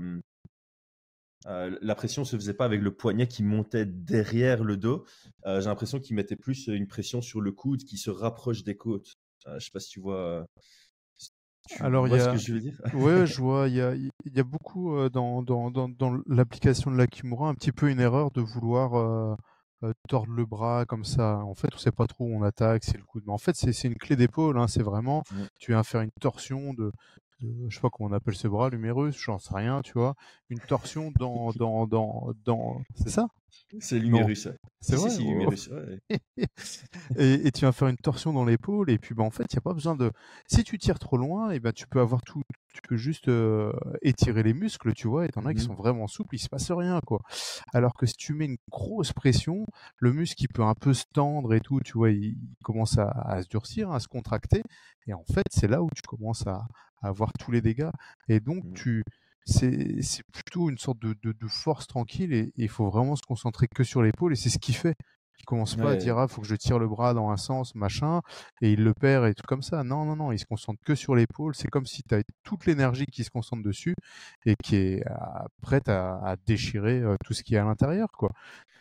la 1.44 1.94
pression 1.94 2.24
se 2.24 2.36
faisait 2.36 2.54
pas 2.54 2.64
avec 2.64 2.80
le 2.80 2.94
poignet 2.94 3.28
qui 3.28 3.42
montait 3.42 3.86
derrière 3.86 4.64
le 4.64 4.76
dos. 4.76 5.04
j'ai 5.44 5.60
l'impression 5.60 6.00
qu'il 6.00 6.16
mettait 6.16 6.36
plus 6.36 6.68
une 6.68 6.88
pression 6.88 7.22
sur 7.22 7.40
le 7.40 7.52
coude 7.52 7.84
qui 7.84 7.98
se 7.98 8.10
rapproche 8.10 8.64
des 8.64 8.76
côtes. 8.76 9.16
Euh, 9.46 9.58
je 9.58 9.64
sais 9.66 9.70
pas 9.70 9.80
si 9.80 9.90
tu 9.90 10.00
vois. 10.00 10.46
Alors, 11.80 12.06
il 12.06 12.14
y 12.14 12.16
a... 12.16 12.24
ce 12.24 12.30
que 12.30 12.36
je 12.36 12.52
veux 12.54 12.60
dire 12.60 12.78
Ouais, 12.94 13.26
je 13.26 13.40
vois. 13.40 13.68
Il 13.68 13.74
y 13.74 13.80
a, 13.80 13.94
il 13.94 14.10
y 14.24 14.40
a 14.40 14.44
beaucoup 14.44 14.96
euh, 14.96 15.08
dans, 15.08 15.42
dans, 15.42 15.70
dans, 15.70 15.88
dans 15.88 16.18
l'application 16.26 16.90
de 16.90 16.96
la 16.96 17.06
Kimura 17.06 17.48
un 17.48 17.54
petit 17.54 17.72
peu 17.72 17.90
une 17.90 18.00
erreur 18.00 18.30
de 18.30 18.40
vouloir 18.40 18.94
euh, 18.96 19.34
tordre 20.08 20.32
le 20.32 20.46
bras 20.46 20.84
comme 20.86 21.04
ça. 21.04 21.38
En 21.38 21.54
fait, 21.54 21.68
on 21.74 21.78
sait 21.78 21.92
pas 21.92 22.06
trop 22.06 22.24
où 22.24 22.36
on 22.36 22.42
attaque, 22.42 22.84
c'est 22.84 22.96
le 22.96 23.04
coup 23.04 23.20
de. 23.20 23.26
Mais 23.26 23.32
en 23.32 23.38
fait, 23.38 23.56
c'est 23.56 23.88
une 23.88 23.96
clé 23.96 24.16
d'épaule. 24.16 24.58
Hein, 24.58 24.68
c'est 24.68 24.82
vraiment, 24.82 25.22
tu 25.58 25.72
viens 25.72 25.82
faire 25.82 26.00
une 26.00 26.12
torsion 26.20 26.72
de, 26.74 26.92
je 27.40 27.74
sais 27.74 27.80
pas 27.80 27.90
comment 27.90 28.10
on 28.10 28.12
appelle 28.12 28.34
ce 28.34 28.48
bras, 28.48 28.70
l'humérus, 28.70 29.16
j'en 29.16 29.38
sais 29.38 29.54
rien, 29.54 29.82
tu 29.82 29.92
vois, 29.92 30.14
une 30.48 30.60
torsion 30.60 31.12
dans, 31.18 31.52
dans, 31.52 31.86
dans, 31.86 32.32
dans, 32.44 32.80
c'est 32.94 33.10
ça? 33.10 33.26
C'est 33.80 33.98
l'humérus. 33.98 34.48
C'est 34.80 34.96
vrai? 34.96 36.00
et, 37.16 37.46
et, 37.46 37.52
tu 37.52 37.64
vas 37.64 37.72
faire 37.72 37.88
une 37.88 37.96
torsion 37.96 38.32
dans 38.32 38.44
l'épaule, 38.44 38.90
et 38.90 38.98
puis 38.98 39.14
bah, 39.14 39.24
en 39.24 39.30
fait, 39.30 39.44
il 39.52 39.56
n'y 39.56 39.58
a 39.58 39.62
pas 39.62 39.72
besoin 39.72 39.96
de. 39.96 40.12
Si 40.46 40.62
tu 40.64 40.78
tires 40.78 40.98
trop 40.98 41.16
loin, 41.16 41.50
et 41.50 41.60
ben 41.60 41.72
tu 41.72 41.86
peux 41.86 42.00
avoir 42.00 42.22
tout, 42.22 42.42
tu 42.72 42.80
peux 42.82 42.96
juste 42.96 43.28
euh, 43.28 43.72
étirer 44.02 44.42
les 44.42 44.54
muscles, 44.54 44.92
tu 44.94 45.08
vois, 45.08 45.26
et 45.26 45.28
t'en 45.28 45.44
as 45.46 45.54
qui 45.54 45.60
mmh 45.60 45.66
sont 45.66 45.74
vraiment 45.74 46.06
souples, 46.06 46.36
il 46.36 46.38
se 46.38 46.48
passe 46.48 46.70
rien, 46.70 47.00
quoi. 47.04 47.20
Alors 47.72 47.94
que 47.94 48.06
si 48.06 48.14
tu 48.14 48.34
mets 48.34 48.46
une 48.46 48.58
grosse 48.70 49.12
pression, 49.12 49.66
le 49.98 50.12
muscle 50.12 50.42
il 50.42 50.48
peut 50.48 50.62
un 50.62 50.74
peu 50.74 50.94
se 50.94 51.04
tendre 51.12 51.54
et 51.54 51.60
tout, 51.60 51.80
tu 51.80 51.94
vois, 51.94 52.10
il, 52.10 52.36
commence 52.62 52.98
à, 52.98 53.08
à, 53.08 53.42
se 53.42 53.48
durcir, 53.48 53.90
à 53.90 54.00
se 54.00 54.08
contracter, 54.08 54.62
et 55.06 55.14
en 55.14 55.24
fait, 55.24 55.46
c'est 55.50 55.68
là 55.68 55.82
où 55.82 55.88
tu 55.94 56.02
commences 56.02 56.46
à, 56.46 56.66
à 57.02 57.08
avoir 57.08 57.32
tous 57.32 57.50
les 57.50 57.60
dégâts. 57.60 57.90
Et 58.28 58.40
donc, 58.40 58.64
mmh. 58.64 58.72
tu, 58.74 59.04
c'est, 59.46 60.02
c'est 60.02 60.24
plutôt 60.32 60.70
une 60.70 60.78
sorte 60.78 60.98
de, 61.00 61.14
de, 61.22 61.32
de 61.32 61.48
force 61.48 61.86
tranquille 61.86 62.32
et 62.34 62.52
il 62.56 62.68
faut 62.68 62.90
vraiment 62.90 63.16
se 63.16 63.22
concentrer 63.22 63.68
que 63.68 63.84
sur 63.84 64.02
l'épaule 64.02 64.32
et 64.34 64.36
c'est 64.36 64.50
ce 64.50 64.58
qu'il 64.58 64.76
fait. 64.76 64.96
Il 65.38 65.44
commence 65.44 65.76
pas 65.76 65.92
à 65.92 65.96
dire 65.96 66.18
ah 66.18 66.28
faut 66.28 66.40
que 66.40 66.46
je 66.48 66.56
tire 66.56 66.78
le 66.78 66.88
bras 66.88 67.14
dans 67.14 67.30
un 67.30 67.36
sens 67.36 67.74
machin 67.74 68.22
et 68.62 68.72
il 68.72 68.82
le 68.82 68.94
perd 68.94 69.26
et 69.26 69.34
tout 69.34 69.44
comme 69.46 69.62
ça. 69.62 69.84
Non 69.84 70.04
non 70.04 70.16
non, 70.16 70.32
il 70.32 70.38
se 70.38 70.46
concentre 70.46 70.80
que 70.84 70.94
sur 70.94 71.14
l'épaule. 71.14 71.54
C'est 71.54 71.68
comme 71.68 71.86
si 71.86 72.02
tu 72.02 72.22
toute 72.42 72.66
l'énergie 72.66 73.06
qui 73.06 73.22
se 73.24 73.30
concentre 73.30 73.62
dessus 73.62 73.94
et 74.46 74.56
qui 74.56 74.76
est 74.76 75.04
prête 75.62 75.88
à, 75.88 76.16
à 76.24 76.36
déchirer 76.46 77.02
tout 77.24 77.34
ce 77.34 77.42
qui 77.42 77.54
est 77.54 77.58
à 77.58 77.64
l'intérieur 77.64 78.08
quoi. 78.12 78.30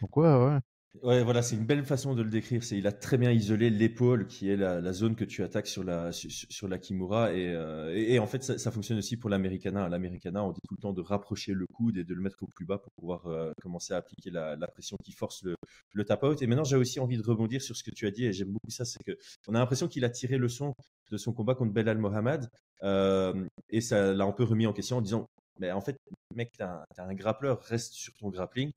Donc 0.01 0.15
ouais 0.17 0.27
ouais. 0.33 0.59
Ouais, 1.03 1.23
voilà, 1.23 1.41
c'est 1.41 1.55
une 1.55 1.65
belle 1.65 1.83
façon 1.83 2.15
de 2.15 2.21
le 2.21 2.29
décrire. 2.29 2.63
C'est 2.63 2.77
il 2.77 2.87
a 2.87 2.91
très 2.91 3.17
bien 3.17 3.31
isolé 3.31 3.69
l'épaule, 3.69 4.27
qui 4.27 4.49
est 4.49 4.55
la, 4.55 4.93
zone 4.93 5.15
que 5.15 5.25
tu 5.25 5.43
attaques 5.43 5.67
sur 5.67 5.83
la 5.83 6.11
sur, 6.11 6.67
la 6.67 6.77
kimura, 6.77 7.29
euh, 7.29 7.93
et, 7.95 8.13
et, 8.13 8.19
en 8.19 8.27
fait 8.27 8.43
ça, 8.43 8.71
fonctionne 8.71 8.97
aussi 8.99 9.17
pour 9.17 9.29
l'americana. 9.29 9.89
L'americana, 9.89 10.43
on 10.43 10.51
dit 10.51 10.61
tout 10.67 10.75
le 10.75 10.81
temps 10.81 10.93
de 10.93 11.01
rapprocher 11.01 11.53
le 11.53 11.65
coude 11.67 11.97
et 11.97 12.03
de 12.03 12.13
le 12.13 12.21
mettre 12.21 12.43
au 12.43 12.47
plus 12.47 12.65
bas 12.65 12.77
pour 12.77 12.91
pouvoir 12.93 13.25
euh, 13.27 13.51
commencer 13.61 13.93
à 13.93 13.97
appliquer 13.97 14.29
la, 14.29 14.55
la, 14.55 14.67
pression 14.67 14.97
qui 15.03 15.11
force 15.11 15.43
le, 15.43 15.55
le 15.93 16.05
tap 16.05 16.23
out. 16.23 16.41
Et 16.41 16.47
maintenant, 16.47 16.63
j'ai 16.63 16.77
aussi 16.77 16.99
envie 16.99 17.17
de 17.17 17.23
rebondir 17.23 17.61
sur 17.61 17.75
ce 17.75 17.83
que 17.83 17.91
tu 17.91 18.05
as 18.07 18.11
dit, 18.11 18.25
et 18.25 18.33
j'aime 18.33 18.51
beaucoup 18.51 18.71
ça, 18.71 18.85
c'est 18.85 19.03
que 19.03 19.17
on 19.47 19.55
a 19.55 19.59
l'impression 19.59 19.87
qu'il 19.87 20.05
a 20.05 20.09
tiré 20.09 20.37
le 20.37 20.49
son 20.49 20.75
de 21.11 21.17
son 21.17 21.33
combat 21.33 21.55
contre 21.55 21.73
Belal 21.73 21.97
Mohamed, 21.97 22.49
euh, 22.83 23.45
et 23.69 23.81
ça 23.81 24.13
l'a 24.13 24.23
un 24.25 24.31
peu 24.31 24.43
remis 24.43 24.67
en 24.67 24.73
question 24.73 24.97
en 24.97 25.01
disant 25.01 25.27
mais 25.59 25.71
en 25.71 25.81
fait, 25.81 25.97
mec, 26.35 26.51
t'as 26.57 26.83
un, 26.97 27.09
un 27.09 27.13
grappleur, 27.13 27.61
reste 27.61 27.93
sur 27.93 28.13
ton 28.17 28.29
grappling. 28.29 28.71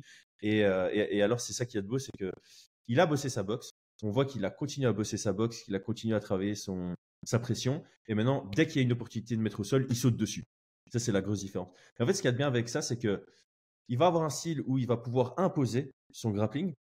Euh, 0.44 0.90
et, 0.92 1.22
alors, 1.22 1.40
c'est 1.40 1.52
ça 1.52 1.66
qui 1.66 1.78
est 1.78 1.82
de 1.82 1.86
beau, 1.86 1.98
c'est 1.98 2.16
que 2.18 2.30
il 2.86 3.00
a 3.00 3.06
bossé 3.06 3.28
sa 3.28 3.42
boxe. 3.42 3.70
On 4.02 4.10
voit 4.10 4.24
qu'il 4.24 4.44
a 4.44 4.50
continué 4.50 4.86
à 4.86 4.92
bosser 4.92 5.16
sa 5.16 5.32
boxe, 5.32 5.62
qu'il 5.62 5.74
a 5.74 5.80
continué 5.80 6.14
à 6.14 6.20
travailler 6.20 6.54
son, 6.54 6.94
sa 7.24 7.38
pression. 7.38 7.82
Et 8.06 8.14
maintenant, 8.14 8.48
dès 8.54 8.66
qu'il 8.66 8.76
y 8.76 8.78
a 8.78 8.82
une 8.82 8.92
opportunité 8.92 9.36
de 9.36 9.42
mettre 9.42 9.60
au 9.60 9.64
sol, 9.64 9.86
il 9.90 9.96
saute 9.96 10.16
dessus. 10.16 10.44
Ça, 10.90 10.98
c'est 10.98 11.12
la 11.12 11.20
grosse 11.20 11.40
différence. 11.40 11.68
en 12.00 12.06
fait, 12.06 12.14
ce 12.14 12.22
qu'il 12.22 12.28
y 12.28 12.30
a 12.30 12.32
de 12.32 12.38
bien 12.38 12.46
avec 12.46 12.68
ça, 12.68 12.80
c'est 12.80 12.98
que 12.98 13.26
il 13.88 13.98
va 13.98 14.06
avoir 14.06 14.24
un 14.24 14.30
style 14.30 14.62
où 14.66 14.78
il 14.78 14.86
va 14.86 14.96
pouvoir 14.96 15.34
imposer 15.38 15.90
son 16.12 16.30
grappling. 16.30 16.74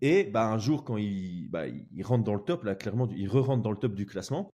Et 0.00 0.24
bah, 0.24 0.46
un 0.46 0.58
jour, 0.58 0.84
quand 0.84 0.96
il, 0.96 1.48
bah, 1.48 1.66
il 1.68 2.02
rentre 2.02 2.24
dans 2.24 2.34
le 2.34 2.42
top, 2.42 2.64
là, 2.64 2.74
clairement, 2.74 3.08
il 3.10 3.28
re-rentre 3.28 3.62
dans 3.62 3.70
le 3.70 3.78
top 3.78 3.94
du 3.94 4.06
classement, 4.06 4.50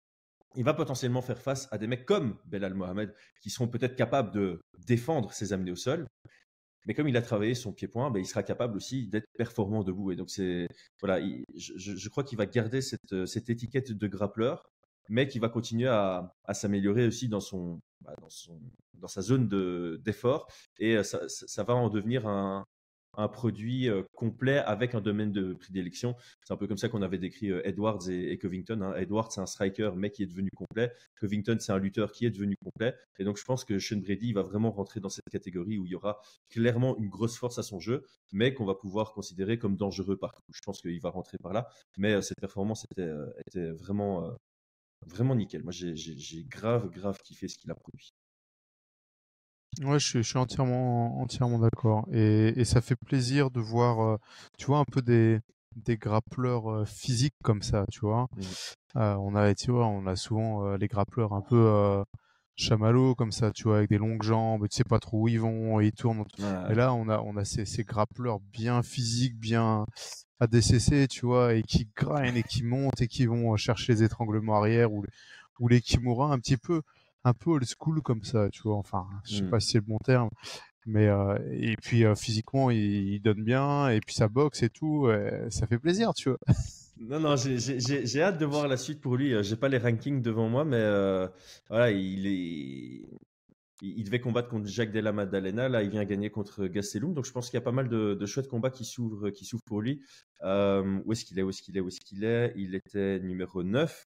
il 0.56 0.64
va 0.64 0.74
potentiellement 0.74 1.22
faire 1.22 1.42
face 1.42 1.68
à 1.72 1.78
des 1.78 1.88
mecs 1.88 2.06
comme 2.06 2.38
Belal 2.46 2.74
Mohamed 2.74 3.14
qui 3.42 3.50
seront 3.50 3.68
peut-être 3.68 3.96
capables 3.96 4.32
de 4.32 4.62
défendre 4.88 5.34
ses 5.34 5.54
amenés 5.54 5.72
au 5.72 5.76
sol. 5.76 6.08
Mais 6.86 6.94
comme 6.94 7.08
il 7.08 7.18
a 7.18 7.22
travaillé 7.22 7.56
son 7.56 7.74
pied-point, 7.74 8.12
ben, 8.12 8.20
il 8.20 8.25
sera 8.25 8.44
capable 8.44 8.77
aussi 8.77 9.08
d'être 9.08 9.27
performant 9.38 9.84
debout. 9.84 10.12
Et 10.12 10.15
donc, 10.15 10.30
c'est 10.30 10.68
voilà, 11.01 11.20
je, 11.56 12.10
crois 12.10 12.24
qu'il 12.24 12.38
va 12.38 12.46
garder 12.46 12.82
cette, 12.82 13.25
cette, 13.25 13.50
étiquette 13.50 13.92
de 13.92 14.08
grappleur, 14.08 14.70
mais 15.10 15.27
qu'il 15.27 15.42
va 15.42 15.50
continuer 15.50 15.88
à, 15.88 16.34
s'améliorer 16.54 17.08
aussi 17.08 17.27
dans 17.27 17.39
son, 17.39 17.80
bah, 18.01 18.15
dans 18.94 19.08
sa 19.08 19.22
zone 19.22 19.48
d'effort. 19.98 20.48
et 20.80 21.04
ça, 21.04 21.27
ça, 21.27 21.63
va 21.63 21.74
en 21.74 21.89
devenir 21.89 22.27
un, 22.27 22.65
un 23.18 23.28
produit 23.28 23.90
euh, 23.90 24.04
complet 24.14 24.58
avec 24.58 24.96
un 24.96 25.02
domaine 25.02 25.32
de 25.32 25.54
prédilection. 25.54 26.16
C'est 26.44 26.54
un 26.54 26.58
peu 26.58 26.68
comme 26.68 26.78
ça 26.78 26.90
qu'on 26.90 27.02
avait 27.02 27.18
décrit 27.18 27.52
euh, 27.52 27.66
Edwards 27.68 28.10
et, 28.10 28.38
Covington. 28.38 28.82
Hein. 28.82 28.96
Edwards, 28.96 29.32
c'est 29.32 29.42
un 29.42 29.46
striker, 29.46 29.92
mais 29.96 30.12
qui 30.12 30.24
est 30.24 30.28
devenu 30.28 30.50
complet. 30.56 30.92
Covington, 31.20 31.58
c'est 31.60 31.72
un 31.72 31.78
lutteur 31.78 32.12
qui 32.12 32.26
est 32.26 32.32
devenu 32.32 32.56
complet. 32.64 32.96
Et 33.20 33.24
donc, 33.24 33.38
je 33.38 33.44
pense 33.44 33.66
que 33.66 33.80
Sean 33.80 33.98
Brady 33.98 34.34
va 34.34 34.44
vraiment 34.44 34.72
rentrer 34.72 35.00
dans 35.00 35.10
cette 35.10 35.30
catégorie 35.30 35.78
où 35.78 35.86
il 35.86 35.92
y 35.92 35.96
aura 35.96 36.22
clairement 36.50 36.98
une 36.98 37.10
grosse 37.10 37.38
force 37.38 37.58
à 37.58 37.64
son 37.64 37.80
jeu, 37.80 38.04
mais 38.32 38.54
qu'on 38.54 38.66
va 38.66 38.76
pouvoir 38.76 39.14
considérer 39.14 39.58
comme 39.58 39.76
dangereux 39.76 40.18
partout. 40.18 40.44
Je 40.54 40.62
pense 40.62 40.82
qu'il 40.82 41.00
va 41.02 41.10
rentrer 41.10 41.38
par 41.38 41.54
là. 41.54 41.68
Mais 41.98 42.14
euh, 42.14 42.22
cette 42.22 42.40
performance 42.40 42.86
était, 42.92 43.12
était 43.48 43.72
vraiment, 43.72 44.36
vraiment 45.06 45.36
nickel. 45.36 45.64
Moi, 45.64 45.72
j'ai 45.74 46.44
grave, 46.46 46.90
grave 46.90 47.20
kiffé 47.24 47.48
ce 47.48 47.58
qu'il 47.58 47.72
a 47.72 47.76
produit. 47.76 48.14
Ouais, 49.82 50.00
je 50.00 50.05
suis, 50.08 50.24
je 50.24 50.29
suis 50.29 50.38
entièrement, 50.38 51.20
entièrement 51.22 51.60
d'accord. 51.60 52.08
Et, 52.12 52.53
et 52.55 52.65
ça 52.65 52.82
fait 52.82 52.96
plaisir 52.96 53.51
de 53.51 53.60
voir, 53.60 54.01
euh, 54.01 54.17
tu 54.58 54.67
vois, 54.67 54.79
un 54.79 54.86
peu 54.86 55.01
des, 55.01 55.39
des 55.75 55.98
grappleurs 55.98 56.72
euh, 56.72 56.86
physiques 56.86 57.36
comme 57.44 57.62
ça, 57.62 57.86
tu 57.91 58.00
vois. 58.01 58.27
Mmh. 58.36 58.41
Euh, 58.98 59.15
on 59.15 59.36
a, 59.36 59.53
tu 59.53 59.72
vois, 59.72 59.88
on 59.88 60.05
a 60.08 60.15
souvent 60.15 60.75
les 60.77 60.88
grappleurs 60.88 61.34
un 61.34 61.41
peu 61.41 62.03
chamallows 62.55 63.15
comme 63.15 63.34
ça, 63.34 63.51
tu 63.51 63.63
vois, 63.63 63.77
avec 63.77 63.89
des 63.89 63.98
longues 63.98 64.24
jambes, 64.24 64.67
tu 64.70 64.77
sais 64.77 64.86
pas 64.86 65.00
trop 65.00 65.24
où 65.24 65.27
ils 65.27 65.41
vont, 65.41 65.82
et 65.82 65.88
ils 65.88 65.91
tournent. 65.91 66.24
Et 66.70 66.75
là, 66.75 66.94
on 66.94 67.10
a, 67.10 67.20
on 67.20 67.36
a 67.36 67.44
ces, 67.44 67.65
ces 67.65 67.84
grappleurs 67.84 68.39
bien 68.39 68.82
physiques, 68.82 69.38
bien 69.38 69.86
ADCC, 70.39 71.10
tu 71.10 71.25
vois, 71.25 71.55
et 71.55 71.63
qui 71.63 71.89
grind 71.94 72.38
et 72.38 72.44
qui 72.44 72.63
montent 72.63 73.01
et 73.01 73.08
qui 73.08 73.25
vont 73.25 73.58
chercher 73.58 73.94
les 73.94 74.03
étranglements 74.03 74.55
arrière 74.55 74.94
ou, 74.94 75.03
ou 75.60 75.67
les 75.67 75.82
kimura 75.82 76.32
un 76.32 76.39
petit 76.39 76.58
peu, 76.58 76.82
un 77.25 77.34
peu 77.34 77.50
old 77.51 77.65
school 77.65 78.01
comme 78.01 78.24
ça, 78.24 78.50
tu 78.50 78.62
vois. 78.63 78.77
Enfin, 78.77 79.05
je 79.25 79.36
sais 79.38 79.44
Mm. 79.44 79.50
pas 79.50 79.60
si 79.60 79.72
c'est 79.72 79.77
le 79.79 79.86
bon 79.86 79.98
terme. 80.00 80.29
Mais 80.88 81.08
euh, 81.08 81.36
et 81.51 81.75
puis 81.77 82.05
euh, 82.05 82.13
physiquement 82.15 82.70
il, 82.70 82.79
il 83.15 83.20
donne 83.20 83.44
bien 83.44 83.89
et 83.89 84.00
puis 84.01 84.13
ça 84.13 84.27
boxe 84.27 84.62
et 84.62 84.70
tout 84.70 85.08
ça 85.50 85.65
fait 85.65 85.79
plaisir 85.79 86.13
tu 86.13 86.29
vois 86.29 86.38
Non, 87.00 87.20
non, 87.20 87.36
j'ai- 87.36 87.58
j'ai 87.58 87.79
j'ai- 87.79 88.05
j'ai 88.05 88.22
hâte 88.22 88.38
de 88.38 88.46
voir 88.46 88.67
la 88.67 88.77
suite 88.77 89.01
pour 89.01 89.17
lui. 89.17 89.34
Euh, 89.34 89.41
J'ai 89.44 89.55
pas 89.58 89.67
les 89.67 89.79
rankings 89.79 90.22
devant 90.22 90.48
moi, 90.48 90.63
mais 90.63 90.77
euh, 90.77 91.27
voilà, 91.70 91.89
il 91.91 92.25
est. 92.27 93.10
Il 93.82 94.00
il 94.00 94.03
devait 94.05 94.22
combattre 94.22 94.48
contre 94.48 94.67
Jacques 94.67 94.91
Della 94.94 95.12
Maddalena. 95.12 95.67
Là, 95.67 95.84
il 95.84 95.89
vient 95.89 96.05
gagner 96.05 96.29
contre 96.29 96.65
Gastelum. 96.67 97.13
Donc, 97.13 97.25
je 97.25 97.32
pense 97.34 97.50
qu'il 97.50 97.58
y 97.58 97.62
a 97.62 97.65
pas 97.65 97.74
mal 97.74 97.89
de, 97.89 98.13
de 98.13 98.25
chouettes 98.25 98.48
combats 98.48 98.70
qui 98.70 98.86
s'ouvrent 98.86 99.29
qui 99.32 99.44
s'ouvrent 99.44 99.65
pour 99.65 99.82
lui. 99.82 100.00
Euh, 100.44 101.01
où 101.03 101.12
est-ce 101.12 101.25
qu'il 101.25 101.38
est 101.38 101.41
Où 101.41 101.50
est-ce 101.50 101.62
qu'il 101.62 101.75
est 101.75 101.82
Où 101.82 101.89
est-ce 101.89 102.00
qu'il 102.00 102.24
est? 102.24 102.53
Il 102.55 102.74
était 102.75 103.20
numéro 103.20 103.63
9. 103.63 104.05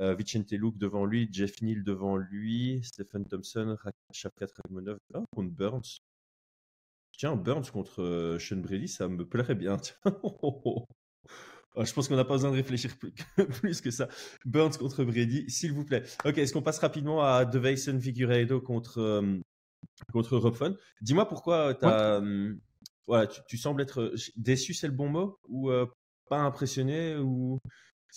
Euh, 0.00 0.14
Vicente 0.14 0.52
Luke 0.52 0.78
devant 0.78 1.04
lui, 1.04 1.28
Jeff 1.30 1.60
Neal 1.60 1.84
devant 1.84 2.16
lui, 2.16 2.80
Stephen 2.82 3.26
Thompson, 3.26 3.76
Shafkat 4.12 4.46
Rakhmonov 4.56 4.98
oh, 5.14 5.24
contre 5.34 5.50
Burns. 5.50 6.00
Tiens, 7.12 7.36
Burns 7.36 7.70
contre 7.70 8.36
Sean 8.40 8.56
Brady, 8.56 8.88
ça 8.88 9.08
me 9.08 9.26
plairait 9.26 9.54
bien. 9.54 9.76
tiens. 9.76 9.96
Ah, 11.76 11.84
je 11.84 11.92
pense 11.92 12.08
qu'on 12.08 12.16
n'a 12.16 12.24
pas 12.24 12.34
besoin 12.34 12.50
de 12.50 12.56
réfléchir 12.56 12.96
plus, 12.98 13.12
plus 13.60 13.80
que 13.80 13.90
ça. 13.90 14.08
Burns 14.44 14.76
contre 14.76 15.04
Brady, 15.04 15.48
s'il 15.48 15.72
vous 15.72 15.84
plaît. 15.84 16.02
Ok, 16.24 16.38
est-ce 16.38 16.52
qu'on 16.52 16.62
passe 16.62 16.78
rapidement 16.78 17.22
à 17.22 17.44
Deveyson 17.44 17.98
Figueiredo 18.00 18.60
contre, 18.60 18.98
euh, 18.98 19.38
contre 20.12 20.36
Rob 20.36 20.54
Fun 20.54 20.74
Dis-moi 21.00 21.28
pourquoi 21.28 21.74
t'as, 21.74 22.20
euh, 22.20 22.54
voilà, 23.06 23.28
tu, 23.28 23.40
tu 23.46 23.56
sembles 23.56 23.82
être 23.82 24.12
déçu, 24.36 24.74
c'est 24.74 24.88
le 24.88 24.92
bon 24.92 25.08
mot? 25.08 25.38
Ou 25.48 25.70
euh, 25.70 25.86
pas 26.28 26.40
impressionné 26.40 27.16
ou 27.16 27.60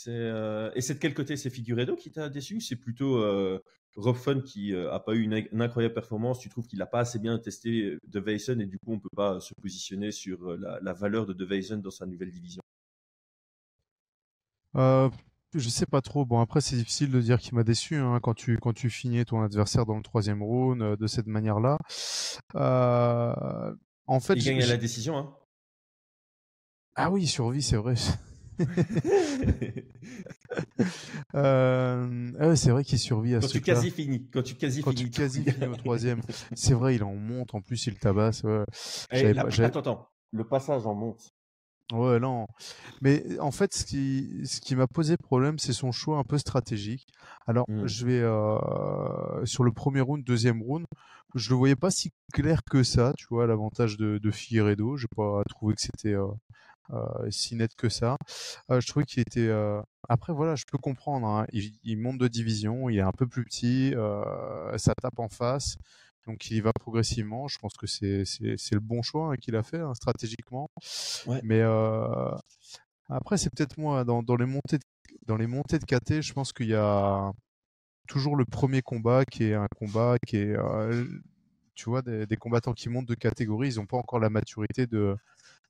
euh, 0.08 0.72
Et 0.76 0.82
c'est 0.82 0.96
de 0.96 1.00
quel 1.00 1.14
côté? 1.14 1.36
C'est 1.38 1.50
Figueiredo 1.50 1.96
qui 1.96 2.12
t'a 2.12 2.30
déçu 2.30 2.62
c'est 2.62 2.76
plutôt 2.76 3.18
euh, 3.18 3.60
Rob 3.96 4.16
Fun 4.16 4.42
qui 4.42 4.74
euh, 4.74 4.92
a 4.92 5.00
pas 5.00 5.14
eu 5.14 5.22
une, 5.22 5.34
une 5.52 5.62
incroyable 5.62 5.94
performance? 5.94 6.40
Tu 6.40 6.50
trouves 6.50 6.68
qu'il 6.68 6.80
n'a 6.80 6.86
pas 6.86 7.00
assez 7.00 7.20
bien 7.20 7.38
testé 7.40 7.98
Deveyson 8.08 8.60
et 8.60 8.66
du 8.66 8.78
coup 8.80 8.94
on 8.94 9.00
peut 9.00 9.10
pas 9.16 9.40
se 9.40 9.54
positionner 9.62 10.12
sur 10.12 10.50
euh, 10.50 10.58
la, 10.58 10.80
la 10.82 10.94
valeur 10.94 11.26
de 11.26 11.34
Deveyson 11.34 11.78
dans 11.78 11.92
sa 11.92 12.06
nouvelle 12.06 12.32
division? 12.32 12.62
Euh, 14.76 15.10
je 15.54 15.70
sais 15.70 15.86
pas 15.86 16.02
trop. 16.02 16.26
Bon, 16.26 16.40
après, 16.40 16.62
c'est 16.62 16.76
difficile 16.76 17.12
de 17.12 17.22
dire 17.22 17.40
qu'il 17.40 17.54
m'a 17.56 17.64
déçu 17.64 17.96
hein, 17.96 18.20
quand 18.22 18.34
tu 18.34 18.58
quand 18.58 18.74
tu 18.74 18.90
finis 18.90 19.24
ton 19.24 19.42
adversaire 19.44 19.86
dans 19.86 19.96
le 19.96 20.02
troisième 20.02 20.42
round 20.42 20.82
euh, 20.82 20.96
de 20.96 21.08
cette 21.08 21.28
manière-là. 21.28 21.78
Euh, 22.56 23.76
en 24.08 24.20
fait, 24.20 24.34
Il 24.34 24.44
gagne 24.44 24.64
à 24.64 24.68
la 24.68 24.78
décision. 24.78 25.18
Hein 25.18 25.36
ah 26.96 27.12
oui, 27.12 27.28
survie, 27.28 27.62
c'est 27.62 27.78
vrai. 27.78 27.96
Euh, 31.36 32.32
ah 32.40 32.48
ouais, 32.50 32.56
c'est 32.56 32.70
vrai 32.72 32.84
qu'il 32.84 33.00
survit 33.00 33.36
à 33.36 33.40
quand 33.40 33.48
ce 33.48 33.54
tu 33.54 33.62
truc-là. 33.62 33.74
quasi 33.76 33.90
finis. 33.92 34.28
Quand 34.32 34.44
tu 34.44 34.56
quasi 34.56 34.82
Quand 34.82 34.92
finis. 34.92 35.10
tu 35.10 35.10
quasi 35.22 35.44
finis 35.44 35.68
au 35.68 35.76
troisième, 35.76 36.22
c'est 36.56 36.74
vrai, 36.74 36.96
il 36.96 37.04
en 37.04 37.16
monte. 37.16 37.56
En 37.56 37.62
plus, 37.62 37.88
il 37.88 37.98
tabasse. 37.98 38.44
Ouais. 38.44 38.64
La- 39.34 39.46
pas- 39.46 39.64
Attends, 39.64 39.80
attends. 39.80 40.08
Le 40.32 40.44
passage 40.44 40.86
en 40.86 40.94
monte. 40.94 41.32
Ouais, 41.92 42.20
non. 42.20 42.48
Mais 43.02 43.24
en 43.40 43.52
fait, 43.52 43.74
ce 43.74 43.84
qui, 43.86 44.42
ce 44.46 44.62
qui 44.62 44.76
m'a 44.76 44.88
posé 44.88 45.18
problème, 45.18 45.60
c'est 45.60 45.74
son 45.74 45.92
choix 45.92 46.18
un 46.18 46.24
peu 46.24 46.38
stratégique. 46.38 47.06
Alors, 47.48 47.66
Mm. 47.68 47.88
je 47.88 48.06
vais 48.06 48.22
euh, 48.22 49.46
sur 49.46 49.64
le 49.64 49.72
premier 49.72 50.02
round, 50.02 50.24
deuxième 50.24 50.62
round, 50.62 50.86
je 51.36 51.50
le 51.50 51.56
voyais 51.56 51.76
pas 51.76 51.92
si 51.92 52.12
clair 52.34 52.62
que 52.70 52.84
ça, 52.84 53.14
tu 53.18 53.26
vois, 53.30 53.48
l'avantage 53.48 53.98
de, 53.98 54.18
de 54.18 54.32
Figueiredo. 54.32 54.98
J'ai 54.98 55.08
pas 55.16 55.44
trouvé 55.50 55.76
que 55.76 55.82
c'était 55.82 56.14
euh, 56.14 56.28
si 57.30 57.56
net 57.56 57.76
que 57.76 57.90
ça. 57.90 58.18
Euh, 58.72 58.80
je 58.82 58.88
trouvais 58.88 59.06
qu'il 59.06 59.22
était. 59.22 59.48
euh, 59.48 59.82
Après, 60.10 60.34
voilà, 60.34 60.56
je 60.56 60.66
peux 60.72 60.78
comprendre. 60.78 61.28
hein. 61.28 61.46
Il, 61.54 61.72
il 61.84 61.98
monte 62.00 62.18
de 62.20 62.28
division, 62.28 62.90
il 62.90 62.98
est 62.98 63.02
un 63.02 63.12
peu 63.12 63.28
plus 63.28 63.44
petit, 63.46 63.94
euh, 63.96 64.78
ça 64.78 64.94
tape 65.02 65.20
en 65.20 65.30
face. 65.30 65.78
Donc 66.28 66.50
il 66.50 66.58
y 66.58 66.62
va 66.62 66.72
progressivement. 66.74 67.48
Je 67.50 67.58
pense 67.60 67.74
que 67.76 67.88
c'est 67.88 68.24
le 68.72 68.80
bon 68.80 69.02
choix 69.02 69.34
hein, 69.34 69.36
qu'il 69.38 69.56
a 69.58 69.64
fait 69.64 69.80
hein, 69.80 69.94
stratégiquement. 69.94 70.70
Ouais. 71.28 71.42
Mais 71.44 71.60
euh, 71.62 72.32
après 73.10 73.38
c'est 73.38 73.50
peut-être 73.50 73.78
moi 73.78 74.04
dans, 74.06 74.24
dans 74.24 74.36
les 74.38 74.46
montées 74.46 74.78
de, 74.78 74.84
dans 75.28 75.38
les 75.38 75.48
montées 75.48 75.80
de 75.80 75.86
KT, 75.86 76.22
je 76.22 76.34
pense 76.34 76.54
qu'il 76.54 76.68
y 76.68 76.76
a 76.76 77.32
toujours 78.08 78.36
le 78.36 78.46
premier 78.46 78.82
combat 78.82 79.26
qui 79.26 79.46
est 79.46 79.54
un 79.54 79.68
combat 79.78 80.18
qui 80.26 80.38
est 80.38 80.58
euh, 80.58 81.06
tu 81.76 81.90
vois 81.90 82.02
des, 82.02 82.26
des 82.26 82.38
combattants 82.38 82.74
qui 82.74 82.90
montent 82.90 83.08
de 83.08 83.16
catégorie, 83.16 83.70
ils 83.70 83.76
n'ont 83.78 83.86
pas 83.86 83.98
encore 83.98 84.20
la 84.20 84.30
maturité 84.30 84.88
de, 84.88 85.16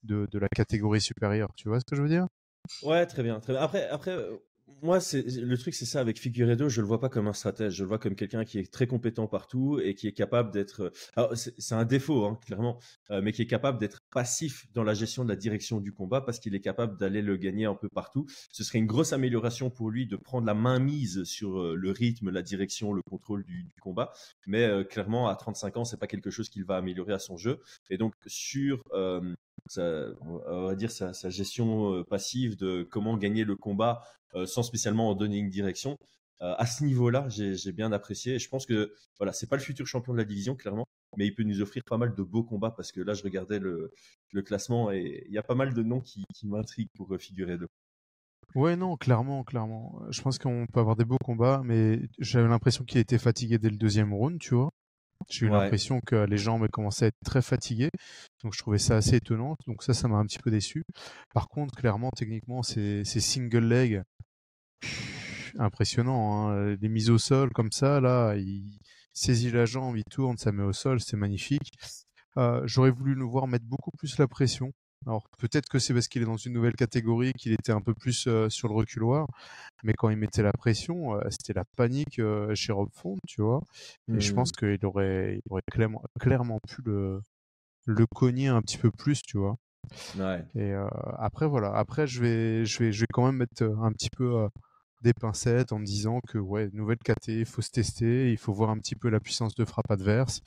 de 0.04 0.40
la 0.40 0.50
catégorie 0.50 1.02
supérieure. 1.02 1.50
Tu 1.56 1.70
vois 1.70 1.80
ce 1.80 1.86
que 1.86 1.96
je 1.96 2.02
veux 2.02 2.10
dire? 2.10 2.28
Ouais, 2.82 3.06
très 3.06 3.24
bien, 3.24 3.40
très 3.40 3.54
bien. 3.54 3.62
Après, 3.62 3.88
après, 3.90 4.12
euh, 4.12 4.38
moi, 4.82 5.00
c'est 5.00 5.22
le 5.22 5.58
truc, 5.58 5.74
c'est 5.74 5.86
ça 5.86 6.00
avec 6.00 6.20
Figueiredo, 6.20 6.70
je 6.70 6.82
le 6.82 6.88
vois 6.88 7.00
pas 7.00 7.10
comme 7.10 7.28
un 7.28 7.34
stratège, 7.34 7.74
je 7.74 7.84
le 7.84 7.88
vois 7.88 8.00
comme 8.00 8.16
quelqu'un 8.16 8.44
qui 8.44 8.60
est 8.60 8.72
très 8.72 8.88
compétent 8.88 9.28
partout 9.28 9.80
et 9.82 9.96
qui 9.96 10.08
est 10.08 10.14
capable 10.14 10.52
d'être. 10.52 10.92
Alors, 11.16 11.34
c'est 11.36 11.76
un 11.76 11.86
défaut, 11.86 12.26
hein, 12.26 12.40
clairement, 12.46 12.80
euh, 13.12 13.22
mais 13.22 13.32
qui 13.32 13.42
est 13.42 13.48
capable 13.48 13.80
d'être 13.80 14.00
passif 14.12 14.66
dans 14.74 14.84
la 14.84 14.94
gestion 14.94 15.24
de 15.24 15.30
la 15.30 15.36
direction 15.36 15.80
du 15.80 15.94
combat 15.94 16.22
parce 16.22 16.40
qu'il 16.40 16.56
est 16.56 16.62
capable 16.62 16.98
d'aller 16.98 17.22
le 17.22 17.38
gagner 17.38 17.66
un 17.66 17.76
peu 17.76 17.90
partout. 17.90 18.26
Ce 18.52 18.64
serait 18.64 18.80
une 18.80 18.86
grosse 18.86 19.14
amélioration 19.14 19.70
pour 19.70 19.90
lui 19.90 20.08
de 20.08 20.16
prendre 20.16 20.46
la 20.48 20.54
main 20.54 20.80
mise 20.80 21.24
sur 21.24 21.60
euh, 21.60 21.76
le 21.76 21.92
rythme, 21.92 22.30
la 22.30 22.42
direction, 22.42 22.94
le 22.94 23.02
contrôle 23.02 23.44
du, 23.46 23.70
combat. 23.82 24.12
Mais 24.48 24.64
euh, 24.64 24.84
clairement, 24.84 25.28
à 25.28 25.36
35 25.36 25.78
ans, 25.78 25.86
c'est 25.86 26.00
pas 26.00 26.08
quelque 26.08 26.30
chose 26.30 26.50
qu'il 26.50 26.66
va 26.66 26.78
améliorer 26.78 27.14
à 27.14 27.20
son 27.20 27.38
jeu. 27.38 27.62
Et 27.90 27.98
donc, 27.98 28.14
sur 28.28 28.84
euh, 28.94 29.34
sa, 29.68 30.06
on 30.22 30.68
va 30.68 30.76
dire 30.76 30.92
sa, 30.92 31.30
gestion 31.30 31.94
euh, 31.94 32.04
passive 32.04 32.58
de 32.58 32.84
comment 32.84 33.18
gagner 33.18 33.44
le 33.44 33.56
combat 33.56 34.04
euh, 34.36 34.46
sans 34.46 34.64
spécialement 34.64 35.10
en 35.10 35.16
donner 35.16 35.38
une 35.38 35.50
direction. 35.50 35.98
Euh, 36.42 36.56
à 36.58 36.66
ce 36.66 36.84
niveau-là, 36.84 37.28
j'ai 37.30 37.72
bien 37.72 37.92
apprécié. 37.92 38.40
Je 38.40 38.50
pense 38.50 38.66
que 38.66 38.94
voilà, 39.18 39.32
c'est 39.32 39.48
pas 39.48 39.56
le 39.56 39.62
futur 39.62 39.88
champion 39.88 40.12
de 40.12 40.18
la 40.18 40.26
division 40.26 40.56
clairement, 40.56 40.86
mais 41.16 41.28
il 41.28 41.34
peut 41.34 41.44
nous 41.44 41.62
offrir 41.62 41.84
pas 41.86 41.98
mal 41.98 42.14
de 42.16 42.24
beaux 42.24 42.44
combats 42.44 42.72
parce 42.72 42.92
que 42.92 43.00
là, 43.00 43.14
je 43.14 43.24
regardais 43.24 43.60
le, 43.60 43.94
classement 44.44 44.92
et 44.92 45.24
il 45.28 45.34
y 45.34 45.38
a 45.38 45.44
pas 45.44 45.56
mal 45.56 45.74
de 45.74 45.84
noms 45.84 46.02
qui, 46.02 46.26
qui 46.34 46.48
m'intriguent 46.48 46.90
pour 46.96 47.14
euh, 47.14 47.18
figurer 47.18 47.58
deux. 47.58 47.70
Ouais, 48.56 48.76
non, 48.76 48.98
clairement, 48.98 49.44
clairement. 49.44 50.02
Je 50.10 50.22
pense 50.22 50.38
qu'on 50.38 50.68
peut 50.72 50.80
avoir 50.80 50.96
des 50.96 51.06
beaux 51.06 51.18
combats, 51.24 51.62
mais 51.64 52.02
j'avais 52.20 52.48
l'impression 52.48 52.84
qu'il 52.84 53.00
était 53.00 53.18
fatigué 53.18 53.58
dès 53.58 53.70
le 53.70 53.78
deuxième 53.78 54.14
round, 54.14 54.40
tu 54.40 54.54
vois. 54.54 54.72
J'ai 55.30 55.46
eu 55.46 55.50
Ouais. 55.50 55.56
l'impression 55.62 56.00
que 56.02 56.16
les 56.26 56.38
jambes 56.38 56.68
commençaient 56.70 57.06
à 57.06 57.08
être 57.10 57.20
très 57.26 57.42
fatiguées, 57.42 57.90
donc 58.44 58.54
je 58.54 58.60
trouvais 58.60 58.78
ça 58.80 58.98
assez 58.98 59.16
étonnant. 59.18 59.56
Donc 59.68 59.84
ça, 59.84 59.94
ça 59.94 60.08
m'a 60.08 60.18
un 60.18 60.26
petit 60.26 60.40
peu 60.40 60.52
déçu. 60.52 60.84
Par 61.34 61.48
contre, 61.48 61.76
clairement, 61.76 62.12
techniquement, 62.16 62.64
c'est 62.64 63.04
c'est 63.06 63.20
single 63.22 63.66
leg, 63.68 64.02
impressionnant. 65.58 66.50
Hein. 66.50 66.76
Les 66.82 66.90
mises 66.90 67.10
au 67.10 67.18
sol 67.18 67.52
comme 67.52 67.72
ça, 67.72 68.00
là, 68.02 68.36
il 68.36 68.78
saisit 69.14 69.52
la 69.52 69.66
jambe, 69.66 69.98
il 69.98 70.04
tourne, 70.10 70.38
ça 70.38 70.52
met 70.52 70.64
au 70.64 70.74
sol, 70.74 71.00
c'est 71.00 71.18
magnifique. 71.18 71.72
Euh, 72.38 72.62
J'aurais 72.66 72.92
voulu 72.92 73.14
le 73.16 73.26
voir 73.26 73.48
mettre 73.48 73.66
beaucoup 73.66 73.92
plus 73.98 74.18
la 74.18 74.28
pression. 74.28 74.72
Alors 75.06 75.24
peut-être 75.38 75.68
que 75.70 75.80
c'est 75.80 75.94
parce 75.94 76.08
qu'il 76.08 76.22
est 76.22 76.26
dans 76.26 76.38
une 76.38 76.54
nouvelle 76.54 76.76
catégorie 76.76 77.34
qu'il 77.34 77.52
était 77.52 77.72
un 77.72 77.82
peu 77.82 77.94
plus 77.94 78.26
euh, 78.28 78.50
sur 78.50 78.68
le 78.68 78.74
reculoir, 78.74 79.28
mais 79.84 79.94
quand 79.94 80.10
il 80.10 80.18
mettait 80.18 80.44
la 80.44 80.54
pression, 80.54 81.16
euh, 81.16 81.22
c'était 81.30 81.54
la 81.54 81.66
panique 81.76 82.20
euh, 82.20 82.54
chez 82.56 82.72
Rob 82.72 82.90
Font, 82.94 83.18
tu 83.28 83.42
vois. 83.42 83.62
Et 84.10 84.20
je 84.20 84.34
pense 84.34 84.52
qu'il 84.52 84.86
aurait, 84.86 85.42
il 85.46 85.52
aurait 85.52 85.62
clairement, 85.72 86.04
clairement 86.20 86.60
pu 86.68 86.82
le, 86.86 87.22
le 87.86 88.06
cogner 88.08 88.48
un 88.48 88.62
petit 88.62 88.78
peu 88.78 88.92
plus, 88.92 89.22
tu 89.22 89.38
vois. 89.38 89.56
Ouais. 90.18 90.46
Et 90.56 90.74
après 91.18 91.46
voilà, 91.46 91.76
après 91.76 92.08
je 92.08 92.22
vais, 92.22 92.66
je 92.66 92.80
vais, 92.80 92.92
je 92.94 93.02
vais 93.02 93.08
quand 93.12 93.26
même 93.26 93.36
mettre 93.36 93.64
un 93.64 93.92
petit 93.92 94.10
peu 94.10 94.48
des 95.04 95.14
pincettes 95.14 95.74
en 95.74 95.80
me 95.80 95.86
disant 95.86 96.22
que 96.28 96.38
ouais, 96.38 96.70
nouvelle 96.72 96.98
KT, 96.98 97.28
il 97.28 97.46
faut 97.46 97.62
se 97.62 97.70
tester, 97.70 98.32
il 98.32 98.38
faut 98.38 98.54
voir 98.54 98.70
un 98.70 98.78
petit 98.78 98.96
peu 98.96 99.10
la 99.10 99.20
puissance 99.20 99.54
de 99.54 99.66
frappe 99.66 99.92
adverse. 99.92 100.42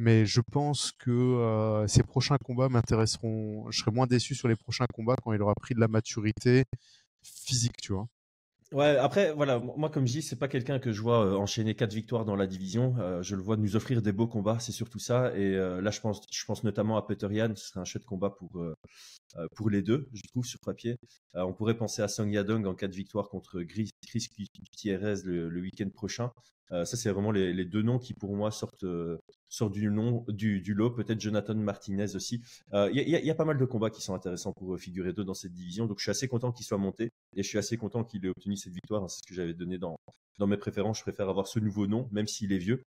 Mais 0.00 0.24
je 0.24 0.40
pense 0.40 0.92
que 0.92 1.10
euh, 1.10 1.86
ces 1.86 2.02
prochains 2.02 2.38
combats 2.38 2.70
m'intéresseront. 2.70 3.70
Je 3.70 3.80
serai 3.80 3.90
moins 3.90 4.06
déçu 4.06 4.34
sur 4.34 4.48
les 4.48 4.56
prochains 4.56 4.86
combats 4.86 5.14
quand 5.22 5.34
il 5.34 5.42
aura 5.42 5.54
pris 5.54 5.74
de 5.74 5.80
la 5.80 5.88
maturité 5.88 6.64
physique, 7.22 7.76
tu 7.82 7.92
vois. 7.92 8.08
Ouais, 8.72 8.96
après, 8.96 9.34
voilà, 9.34 9.58
moi, 9.58 9.90
comme 9.90 10.06
je 10.06 10.12
dis, 10.12 10.22
c'est 10.22 10.38
pas 10.38 10.48
quelqu'un 10.48 10.78
que 10.78 10.90
je 10.90 11.02
vois 11.02 11.26
euh, 11.26 11.34
enchaîner 11.34 11.74
quatre 11.74 11.92
victoires 11.92 12.24
dans 12.24 12.34
la 12.34 12.46
division. 12.46 12.94
Euh, 12.98 13.20
je 13.20 13.36
le 13.36 13.42
vois 13.42 13.58
nous 13.58 13.76
offrir 13.76 14.00
des 14.00 14.12
beaux 14.12 14.26
combats, 14.26 14.58
c'est 14.58 14.72
surtout 14.72 15.00
ça. 15.00 15.36
Et 15.36 15.54
euh, 15.54 15.82
là, 15.82 15.90
je 15.90 16.00
pense, 16.00 16.22
je 16.32 16.44
pense 16.46 16.64
notamment 16.64 16.96
à 16.96 17.06
Peter 17.06 17.28
Yan, 17.30 17.54
ce 17.54 17.66
serait 17.66 17.80
un 17.80 17.84
chouette 17.84 18.06
combat 18.06 18.30
pour, 18.30 18.64
pour 19.54 19.68
les 19.68 19.82
deux, 19.82 20.08
je 20.14 20.22
trouve, 20.28 20.46
sur 20.46 20.60
papier. 20.60 20.96
On 21.34 21.52
pourrait 21.52 21.76
penser 21.76 22.00
à 22.00 22.08
Song 22.08 22.32
Yadong 22.32 22.66
en 22.66 22.74
quatre 22.74 22.94
victoires 22.94 23.28
contre 23.28 23.60
Chris, 23.64 23.90
Chris 24.06 24.28
le 25.24 25.60
week-end 25.60 25.90
prochain. 25.90 26.30
Ça, 26.70 26.96
c'est 26.96 27.10
vraiment 27.10 27.32
les, 27.32 27.64
deux 27.64 27.82
noms 27.82 27.98
qui, 27.98 28.14
pour 28.14 28.34
moi, 28.36 28.50
sortent, 28.50 28.86
sortent 29.48 29.72
du, 29.72 29.88
lot. 29.88 30.90
Peut-être 30.90 31.20
Jonathan 31.20 31.54
Martinez 31.54 32.14
aussi. 32.14 32.42
Il 32.72 32.92
y, 32.94 33.10
y, 33.10 33.30
a 33.30 33.34
pas 33.34 33.44
mal 33.44 33.58
de 33.58 33.64
combats 33.64 33.90
qui 33.90 34.02
sont 34.02 34.14
intéressants 34.14 34.52
pour 34.52 34.78
figurer 34.78 35.12
deux 35.12 35.24
dans 35.24 35.34
cette 35.34 35.52
division. 35.52 35.86
Donc, 35.86 35.98
je 35.98 36.04
suis 36.04 36.10
assez 36.10 36.28
content 36.28 36.52
qu'il 36.52 36.64
soit 36.64 36.78
monté 36.78 37.10
et 37.34 37.42
je 37.42 37.48
suis 37.48 37.58
assez 37.58 37.76
content 37.76 38.04
qu'il 38.04 38.24
ait 38.24 38.30
obtenu 38.30 38.56
cette 38.56 38.72
victoire. 38.72 39.08
C'est 39.10 39.18
ce 39.18 39.28
que 39.28 39.34
j'avais 39.34 39.54
donné 39.54 39.78
dans, 39.78 39.96
dans 40.38 40.46
mes 40.46 40.56
préférences. 40.56 40.98
Je 40.98 41.02
préfère 41.02 41.28
avoir 41.28 41.46
ce 41.46 41.58
nouveau 41.58 41.86
nom, 41.86 42.08
même 42.12 42.26
s'il 42.26 42.52
est 42.52 42.58
vieux 42.58 42.82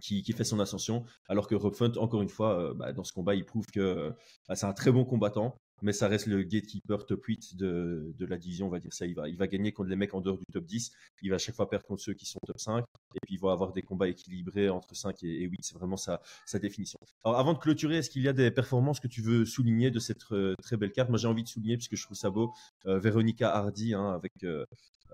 qui, 0.00 0.32
fait 0.32 0.44
son 0.44 0.60
ascension, 0.60 1.04
alors 1.28 1.48
que 1.48 1.54
Rob 1.54 1.74
Font, 1.74 1.92
encore 1.96 2.22
une 2.22 2.28
fois, 2.28 2.60
euh, 2.60 2.74
bah, 2.74 2.92
dans 2.92 3.04
ce 3.04 3.12
combat, 3.12 3.34
il 3.34 3.44
prouve 3.44 3.66
que 3.66 4.12
bah, 4.48 4.56
c'est 4.56 4.66
un 4.66 4.72
très 4.72 4.92
bon 4.92 5.04
combattant, 5.04 5.56
mais 5.82 5.92
ça 5.92 6.08
reste 6.08 6.26
le 6.26 6.42
gatekeeper 6.42 7.06
top 7.06 7.24
8 7.24 7.56
de, 7.56 8.14
de, 8.16 8.26
la 8.26 8.38
division, 8.38 8.66
on 8.66 8.70
va 8.70 8.80
dire 8.80 8.92
ça. 8.92 9.06
Il 9.06 9.14
va, 9.14 9.28
il 9.28 9.36
va 9.36 9.46
gagner 9.46 9.72
contre 9.72 9.90
les 9.90 9.96
mecs 9.96 10.14
en 10.14 10.20
dehors 10.20 10.38
du 10.38 10.44
top 10.52 10.64
10, 10.64 10.92
il 11.22 11.30
va 11.30 11.36
à 11.36 11.38
chaque 11.38 11.54
fois 11.54 11.68
perdre 11.68 11.86
contre 11.86 12.02
ceux 12.02 12.14
qui 12.14 12.26
sont 12.26 12.40
top 12.46 12.58
5, 12.58 12.84
et 13.16 13.20
puis 13.26 13.34
il 13.34 13.40
va 13.40 13.52
avoir 13.52 13.72
des 13.72 13.82
combats 13.82 14.08
équilibrés 14.08 14.68
entre 14.68 14.94
5 14.94 15.22
et, 15.24 15.44
8, 15.44 15.58
c'est 15.62 15.74
vraiment 15.74 15.96
sa, 15.96 16.20
définition. 16.60 16.98
Alors 17.24 17.38
avant 17.38 17.52
de 17.52 17.58
clôturer, 17.58 17.98
est-ce 17.98 18.10
qu'il 18.10 18.22
y 18.22 18.28
a 18.28 18.32
des 18.32 18.50
performances 18.50 19.00
que 19.00 19.08
tu 19.08 19.20
veux 19.20 19.44
souligner 19.44 19.90
de 19.90 19.98
cette 19.98 20.22
euh, 20.32 20.54
très 20.62 20.76
belle 20.76 20.92
carte? 20.92 21.10
Moi 21.10 21.18
j'ai 21.18 21.28
envie 21.28 21.42
de 21.42 21.48
souligner, 21.48 21.76
puisque 21.76 21.96
je 21.96 22.02
trouve 22.04 22.16
ça 22.16 22.30
beau, 22.30 22.52
euh, 22.86 22.98
Véronica 22.98 23.54
Hardy, 23.54 23.94
hein, 23.94 24.12
avec 24.12 24.32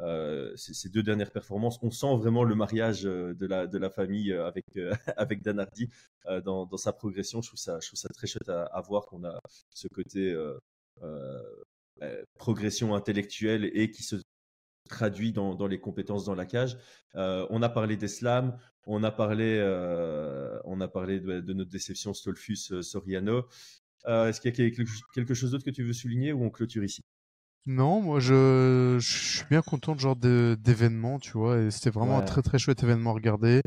euh, 0.01 0.53
ces, 0.57 0.89
deux 0.89 1.03
dernières 1.03 1.31
performances, 1.31 1.79
on 1.83 1.91
sent 1.91 2.17
vraiment 2.17 2.45
le 2.45 2.55
mariage 2.55 3.07
euh, 3.07 3.35
de 3.35 3.47
la, 3.79 3.91
famille 3.91 4.33
euh, 4.33 4.47
avec, 5.17 5.43
Dan 5.43 5.61
Hardy 5.61 5.89
dans, 6.45 6.69
sa 6.77 6.93
progression. 6.93 7.43
Je 7.43 7.49
trouve 7.49 7.59
ça, 7.59 7.79
je 7.81 7.89
trouve 7.89 7.99
ça 7.99 8.09
très 8.09 8.27
chouette 8.27 8.49
à, 8.49 8.81
voir 8.87 9.07
qu'on 9.07 9.25
a 9.25 9.39
ce 9.75 9.89
côté 9.89 10.35
progression 12.39 12.95
intellectuelle 12.95 13.71
et 13.75 13.91
qui 13.91 14.03
se 14.03 14.17
traduit 14.93 15.33
dans, 15.33 15.67
les 15.67 15.81
compétences 15.81 16.25
dans 16.25 16.35
la 16.35 16.47
cage. 16.47 16.79
on 17.15 17.63
a 17.63 17.69
parlé 17.69 17.97
des 17.97 18.09
slams, 18.09 18.57
on 18.87 19.03
a 19.03 19.11
parlé, 19.11 19.61
on 20.65 20.81
a 20.81 20.89
parlé 20.89 21.21
de, 21.21 21.41
de 21.41 21.53
notre 21.53 21.71
déception 21.71 22.15
Stolfus 22.15 22.83
Soriano. 22.83 23.49
Est-ce 24.07 24.41
qu'il 24.41 24.51
y 24.51 24.67
a 24.67 24.71
quelque 25.15 25.35
chose 25.35 25.51
d'autre 25.51 25.65
que 25.65 25.71
tu 25.71 25.85
veux 25.85 25.93
souligner 25.93 26.33
ou 26.33 26.45
on 26.45 26.51
clôture 26.51 26.85
ici? 26.85 27.03
Non, 27.67 28.01
moi 28.03 28.19
je, 28.19 28.97
je 29.01 29.37
suis 29.39 29.45
bien 29.49 29.63
content 29.63 29.95
de 29.95 30.01
genre 30.01 30.17
d'événement, 30.17 31.19
tu 31.21 31.33
vois, 31.33 31.59
et 31.59 31.71
c'était 31.71 31.91
vraiment 31.91 32.19
un 32.19 32.23
très 32.23 32.43
très 32.43 32.59
chouette 32.59 32.83
événement 32.83 33.11
à 33.11 33.15
regarder, 33.15 33.63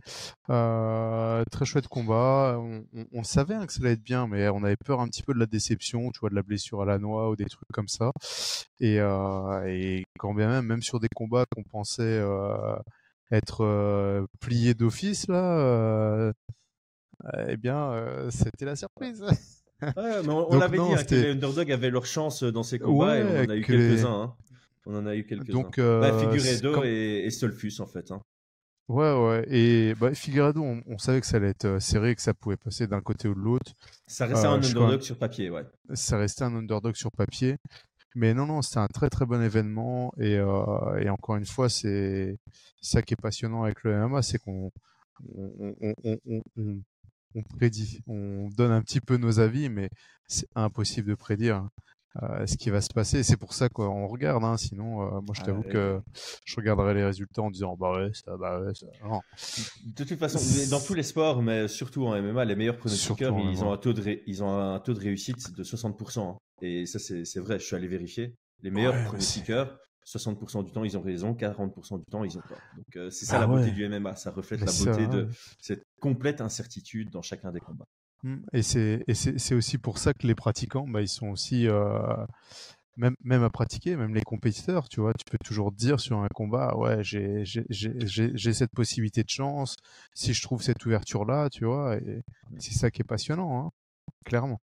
euh, 0.49 1.43
très 1.51 1.65
chouette 1.65 1.87
combat. 1.87 2.57
On, 2.59 2.83
on, 3.13 3.23
savait 3.23 3.55
hein, 3.55 3.65
que 3.65 3.71
ça 3.73 3.79
allait 3.81 3.93
être 3.93 4.03
bien, 4.03 4.27
mais 4.27 4.49
on 4.49 4.63
avait 4.63 4.75
peur 4.75 4.99
un 4.99 5.07
petit 5.07 5.23
peu 5.23 5.33
de 5.33 5.39
la 5.39 5.45
déception, 5.45 6.11
tu 6.11 6.19
vois, 6.19 6.29
de 6.29 6.35
la 6.35 6.43
blessure 6.43 6.81
à 6.81 6.85
la 6.85 6.97
noix 6.99 7.29
ou 7.29 7.35
des 7.37 7.45
trucs 7.45 7.69
comme 7.73 7.87
ça. 7.87 8.11
Et, 8.81 8.99
euh, 8.99 9.65
et 9.67 10.03
quand 10.19 10.33
bien 10.33 10.49
même, 10.49 10.65
même 10.65 10.81
sur 10.81 10.99
des 10.99 11.09
combats 11.15 11.45
qu'on 11.55 11.63
pensait 11.63 12.03
euh, 12.03 12.75
être 13.31 13.63
euh, 13.63 14.25
pliés 14.41 14.73
d'office 14.73 15.27
là, 15.27 15.57
euh, 15.57 16.33
eh 17.47 17.57
bien, 17.57 17.91
euh, 17.93 18.29
c'était 18.31 18.65
la 18.65 18.75
surprise. 18.75 19.23
on, 19.81 20.61
avait 20.61 20.77
dit 20.77 20.83
hein, 20.83 21.03
que 21.03 21.15
les 21.15 21.31
underdogs 21.31 21.71
avaient 21.71 21.89
leur 21.89 22.05
chance 22.05 22.43
dans 22.43 22.63
ces 22.63 22.79
combats 22.79 23.17
et 23.17 23.23
on 23.23 23.45
en 23.45 23.49
a 23.49 23.55
eu 23.55 23.63
quelques-uns. 23.63 24.21
Hein. 24.21 24.35
On 24.85 24.95
en 24.95 25.05
a 25.05 25.15
eu 25.15 25.25
quelques-uns. 25.25 25.53
Donc, 25.53 25.79
euh, 25.79 25.99
bah, 25.99 26.19
Figueredo 26.19 26.83
et, 26.83 27.29
Stolfus 27.29 27.73
en 27.79 27.87
fait. 27.87 28.11
Hein. 28.11 28.21
Ouais, 28.87 29.13
ouais. 29.13 29.45
Et 29.49 29.95
bah, 29.95 30.13
Figueredo, 30.13 30.61
on, 30.61 30.97
savait 30.97 31.19
que 31.19 31.27
ça 31.27 31.37
allait 31.37 31.49
être 31.49 31.65
euh, 31.65 31.79
serré, 31.79 32.15
que 32.15 32.21
ça 32.21 32.33
pouvait 32.33 32.57
passer 32.57 32.85
d'un 32.85 33.01
côté 33.01 33.27
ou 33.27 33.33
de 33.33 33.39
l'autre. 33.39 33.73
Ça 34.05 34.27
restait 34.27 34.47
un 34.47 34.53
euh, 34.53 34.57
underdog 34.57 35.01
sur 35.01 35.17
papier, 35.17 35.49
ouais. 35.49 35.65
Ça 35.93 36.17
restait 36.17 36.43
un 36.43 36.55
underdog 36.55 36.95
sur 36.95 37.11
papier. 37.11 37.57
Mais 38.13 38.33
non, 38.33 38.45
non, 38.45 38.61
c'était 38.61 38.79
un 38.79 38.87
très 38.87 39.09
très 39.09 39.25
bon 39.25 39.41
événement. 39.41 40.13
Et, 40.19 40.35
et 40.35 41.09
encore 41.09 41.35
une 41.35 41.45
fois, 41.45 41.67
c'est 41.67 42.37
ça 42.79 43.01
qui 43.01 43.13
est 43.13 43.21
passionnant 43.21 43.63
avec 43.63 43.83
le 43.83 44.07
MMA, 44.07 44.21
c'est 44.21 44.37
qu'on 44.37 44.71
on, 45.35 45.75
on, 45.81 46.41
on 46.55 46.81
prédit, 47.43 48.01
on 48.07 48.49
donne 48.49 48.71
un 48.71 48.81
petit 48.81 49.01
peu 49.01 49.17
nos 49.17 49.39
avis, 49.39 49.69
mais 49.69 49.89
c'est 50.27 50.47
impossible 50.55 51.09
de 51.09 51.15
prédire 51.15 51.67
euh, 52.23 52.47
ce 52.47 52.55
qui 52.55 52.69
va 52.69 52.79
se 52.79 52.93
passer. 52.93 53.23
C'est 53.23 53.35
pour 53.35 53.53
ça 53.53 53.67
qu'on 53.67 54.07
regarde. 54.07 54.43
Hein. 54.43 54.55
Sinon, 54.55 55.01
euh, 55.01 55.21
moi, 55.21 55.33
je 55.33 55.41
t'avoue 55.41 55.63
que 55.63 55.99
je 56.45 56.55
regarderai 56.55 56.93
les 56.93 57.03
résultats 57.03 57.41
en 57.41 57.51
disant 57.51 57.75
bah 57.77 57.91
ouais, 57.91 58.11
ça, 58.13 58.37
bah 58.37 58.61
ouais, 58.61 58.73
ça. 58.73 58.87
De 59.85 60.03
toute 60.03 60.17
façon, 60.17 60.39
dans 60.69 60.79
tous 60.79 60.93
les 60.93 61.03
sports, 61.03 61.41
mais 61.41 61.67
surtout 61.67 62.05
en 62.05 62.21
MMA, 62.21 62.45
les 62.45 62.55
meilleurs 62.55 62.77
pronostiqueurs, 62.77 63.37
ils 63.37 63.63
ont 63.63 63.71
un 63.73 63.77
taux 63.77 63.91
de 63.91 64.21
ils 64.27 64.43
ont 64.43 64.57
un 64.57 64.79
taux 64.79 64.93
de 64.93 64.99
réussite 64.99 65.53
de 65.55 65.63
60%. 65.63 66.19
Hein. 66.19 66.37
Et 66.61 66.85
ça, 66.85 66.99
c'est 66.99 67.39
vrai. 67.39 67.59
Je 67.59 67.65
suis 67.65 67.75
allé 67.75 67.87
vérifier. 67.87 68.35
Les 68.61 68.71
meilleurs 68.71 69.03
pronostiqueurs, 69.05 69.77
60% 70.05 70.63
du 70.63 70.71
temps, 70.71 70.83
ils 70.83 70.97
ont 70.97 71.01
raison, 71.01 71.33
40% 71.33 71.99
du 71.99 72.05
temps, 72.05 72.23
ils 72.23 72.37
ont 72.37 72.41
tort. 72.41 72.61
Donc, 72.75 72.95
euh, 72.95 73.09
c'est 73.09 73.25
ça 73.25 73.37
ah 73.37 73.39
la 73.41 73.47
beauté 73.47 73.71
du 73.71 73.87
MMA. 73.87 74.15
Ça 74.15 74.31
reflète 74.31 74.61
la 74.61 74.71
beauté 74.71 75.07
de 75.07 75.27
cette 75.59 75.83
complète 75.99 76.41
incertitude 76.41 77.09
dans 77.09 77.21
chacun 77.21 77.51
des 77.51 77.59
combats. 77.59 77.87
Mmh, 78.23 78.37
et 78.53 78.61
c'est 78.63 79.55
aussi 79.55 79.77
pour 79.77 79.97
ça 79.97 80.13
que 80.13 80.27
les 80.27 80.35
pratiquants, 80.35 80.87
bah, 80.87 81.01
ils 81.01 81.07
sont 81.07 81.27
aussi, 81.27 81.67
euh, 81.67 82.25
même, 82.97 83.15
même 83.23 83.43
à 83.43 83.49
pratiquer, 83.49 83.95
même 83.95 84.13
les 84.13 84.21
compétiteurs, 84.21 84.89
tu 84.89 85.01
vois, 85.01 85.13
tu 85.13 85.25
peux 85.29 85.37
toujours 85.43 85.71
dire 85.71 85.99
sur 85.99 86.19
un 86.19 86.27
combat, 86.29 86.75
ouais, 86.77 87.03
j'ai 87.03 87.43
cette 88.53 88.71
possibilité 88.71 89.23
de 89.23 89.29
chance, 89.29 89.75
si 90.13 90.33
je 90.33 90.41
trouve 90.41 90.61
cette 90.61 90.85
ouverture-là, 90.85 91.49
tu 91.49 91.65
vois, 91.65 91.97
et 91.97 92.21
c'est 92.57 92.73
ça 92.73 92.89
qui 92.91 93.01
est 93.01 93.05
passionnant, 93.05 93.59
hein, 93.59 93.71
clairement. 94.23 94.59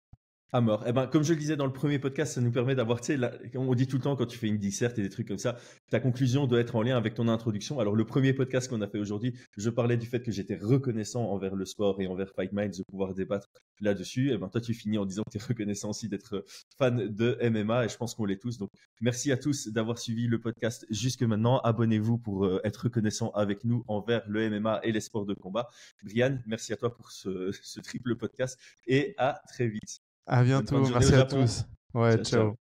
À 0.51 0.61
mort. 0.61 0.83
Eh 0.87 0.93
ben, 0.93 1.05
comme 1.05 1.21
je 1.21 1.33
le 1.33 1.39
disais 1.39 1.55
dans 1.55 1.67
le 1.67 1.71
premier 1.71 1.99
podcast, 1.99 2.33
ça 2.33 2.41
nous 2.41 2.51
permet 2.51 2.73
d'avoir, 2.73 3.01
tu 3.01 3.15
sais, 3.15 3.55
on 3.55 3.75
dit 3.75 3.85
tout 3.85 3.97
le 3.97 4.01
temps 4.01 4.15
quand 4.15 4.25
tu 4.25 4.35
fais 4.35 4.47
une 4.47 4.57
disserte 4.57 4.97
et 4.97 5.03
des 5.03 5.09
trucs 5.09 5.27
comme 5.27 5.37
ça, 5.37 5.57
ta 5.91 5.99
conclusion 5.99 6.47
doit 6.47 6.59
être 6.59 6.75
en 6.75 6.81
lien 6.81 6.97
avec 6.97 7.13
ton 7.13 7.27
introduction. 7.27 7.79
Alors, 7.79 7.95
le 7.95 8.03
premier 8.03 8.33
podcast 8.33 8.67
qu'on 8.67 8.81
a 8.81 8.87
fait 8.87 8.97
aujourd'hui, 8.97 9.35
je 9.57 9.69
parlais 9.69 9.95
du 9.95 10.07
fait 10.07 10.23
que 10.23 10.31
j'étais 10.31 10.55
reconnaissant 10.55 11.29
envers 11.29 11.55
le 11.55 11.65
sport 11.65 12.01
et 12.01 12.07
envers 12.07 12.31
Fight 12.35 12.51
Minds 12.51 12.79
de 12.79 12.83
pouvoir 12.89 13.13
débattre 13.13 13.47
là-dessus. 13.79 14.31
Eh 14.33 14.39
ben, 14.39 14.49
toi, 14.49 14.59
tu 14.59 14.73
finis 14.73 14.97
en 14.97 15.05
disant 15.05 15.21
que 15.21 15.29
tu 15.29 15.37
es 15.37 15.47
reconnaissant 15.47 15.91
aussi 15.91 16.09
d'être 16.09 16.43
fan 16.79 17.07
de 17.07 17.37
MMA 17.47 17.85
et 17.85 17.89
je 17.89 17.97
pense 17.97 18.15
qu'on 18.15 18.25
l'est 18.25 18.41
tous. 18.41 18.57
Donc, 18.57 18.71
merci 19.01 19.31
à 19.31 19.37
tous 19.37 19.67
d'avoir 19.67 19.99
suivi 19.99 20.25
le 20.25 20.39
podcast 20.39 20.87
jusque 20.89 21.21
maintenant. 21.21 21.59
Abonnez-vous 21.59 22.17
pour 22.17 22.45
euh, 22.45 22.59
être 22.63 22.85
reconnaissant 22.85 23.29
avec 23.35 23.65
nous 23.65 23.83
envers 23.87 24.27
le 24.27 24.49
MMA 24.49 24.79
et 24.81 24.91
les 24.91 25.01
sports 25.01 25.27
de 25.27 25.35
combat. 25.35 25.69
Brian, 26.03 26.39
merci 26.47 26.73
à 26.73 26.75
toi 26.75 26.91
pour 26.91 27.11
ce 27.11 27.79
triple 27.83 28.15
podcast 28.15 28.57
et 28.87 29.13
à 29.19 29.43
très 29.47 29.67
vite. 29.67 30.08
À 30.31 30.43
bientôt, 30.43 30.87
merci 30.87 31.15
à 31.15 31.23
tous. 31.23 31.65
Ouais, 31.95 32.17
ciao. 32.23 32.53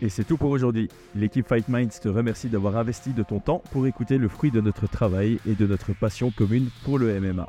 Et 0.00 0.08
c'est 0.08 0.24
tout 0.24 0.38
pour 0.38 0.50
aujourd'hui. 0.50 0.88
L'équipe 1.14 1.46
Fight 1.46 1.68
Minds 1.68 2.00
te 2.00 2.08
remercie 2.08 2.48
d'avoir 2.48 2.78
investi 2.78 3.12
de 3.12 3.22
ton 3.22 3.38
temps 3.38 3.62
pour 3.70 3.86
écouter 3.86 4.16
le 4.16 4.28
fruit 4.28 4.50
de 4.50 4.62
notre 4.62 4.88
travail 4.88 5.38
et 5.46 5.54
de 5.54 5.66
notre 5.66 5.92
passion 5.92 6.30
commune 6.30 6.70
pour 6.84 6.98
le 6.98 7.20
MMA. 7.20 7.48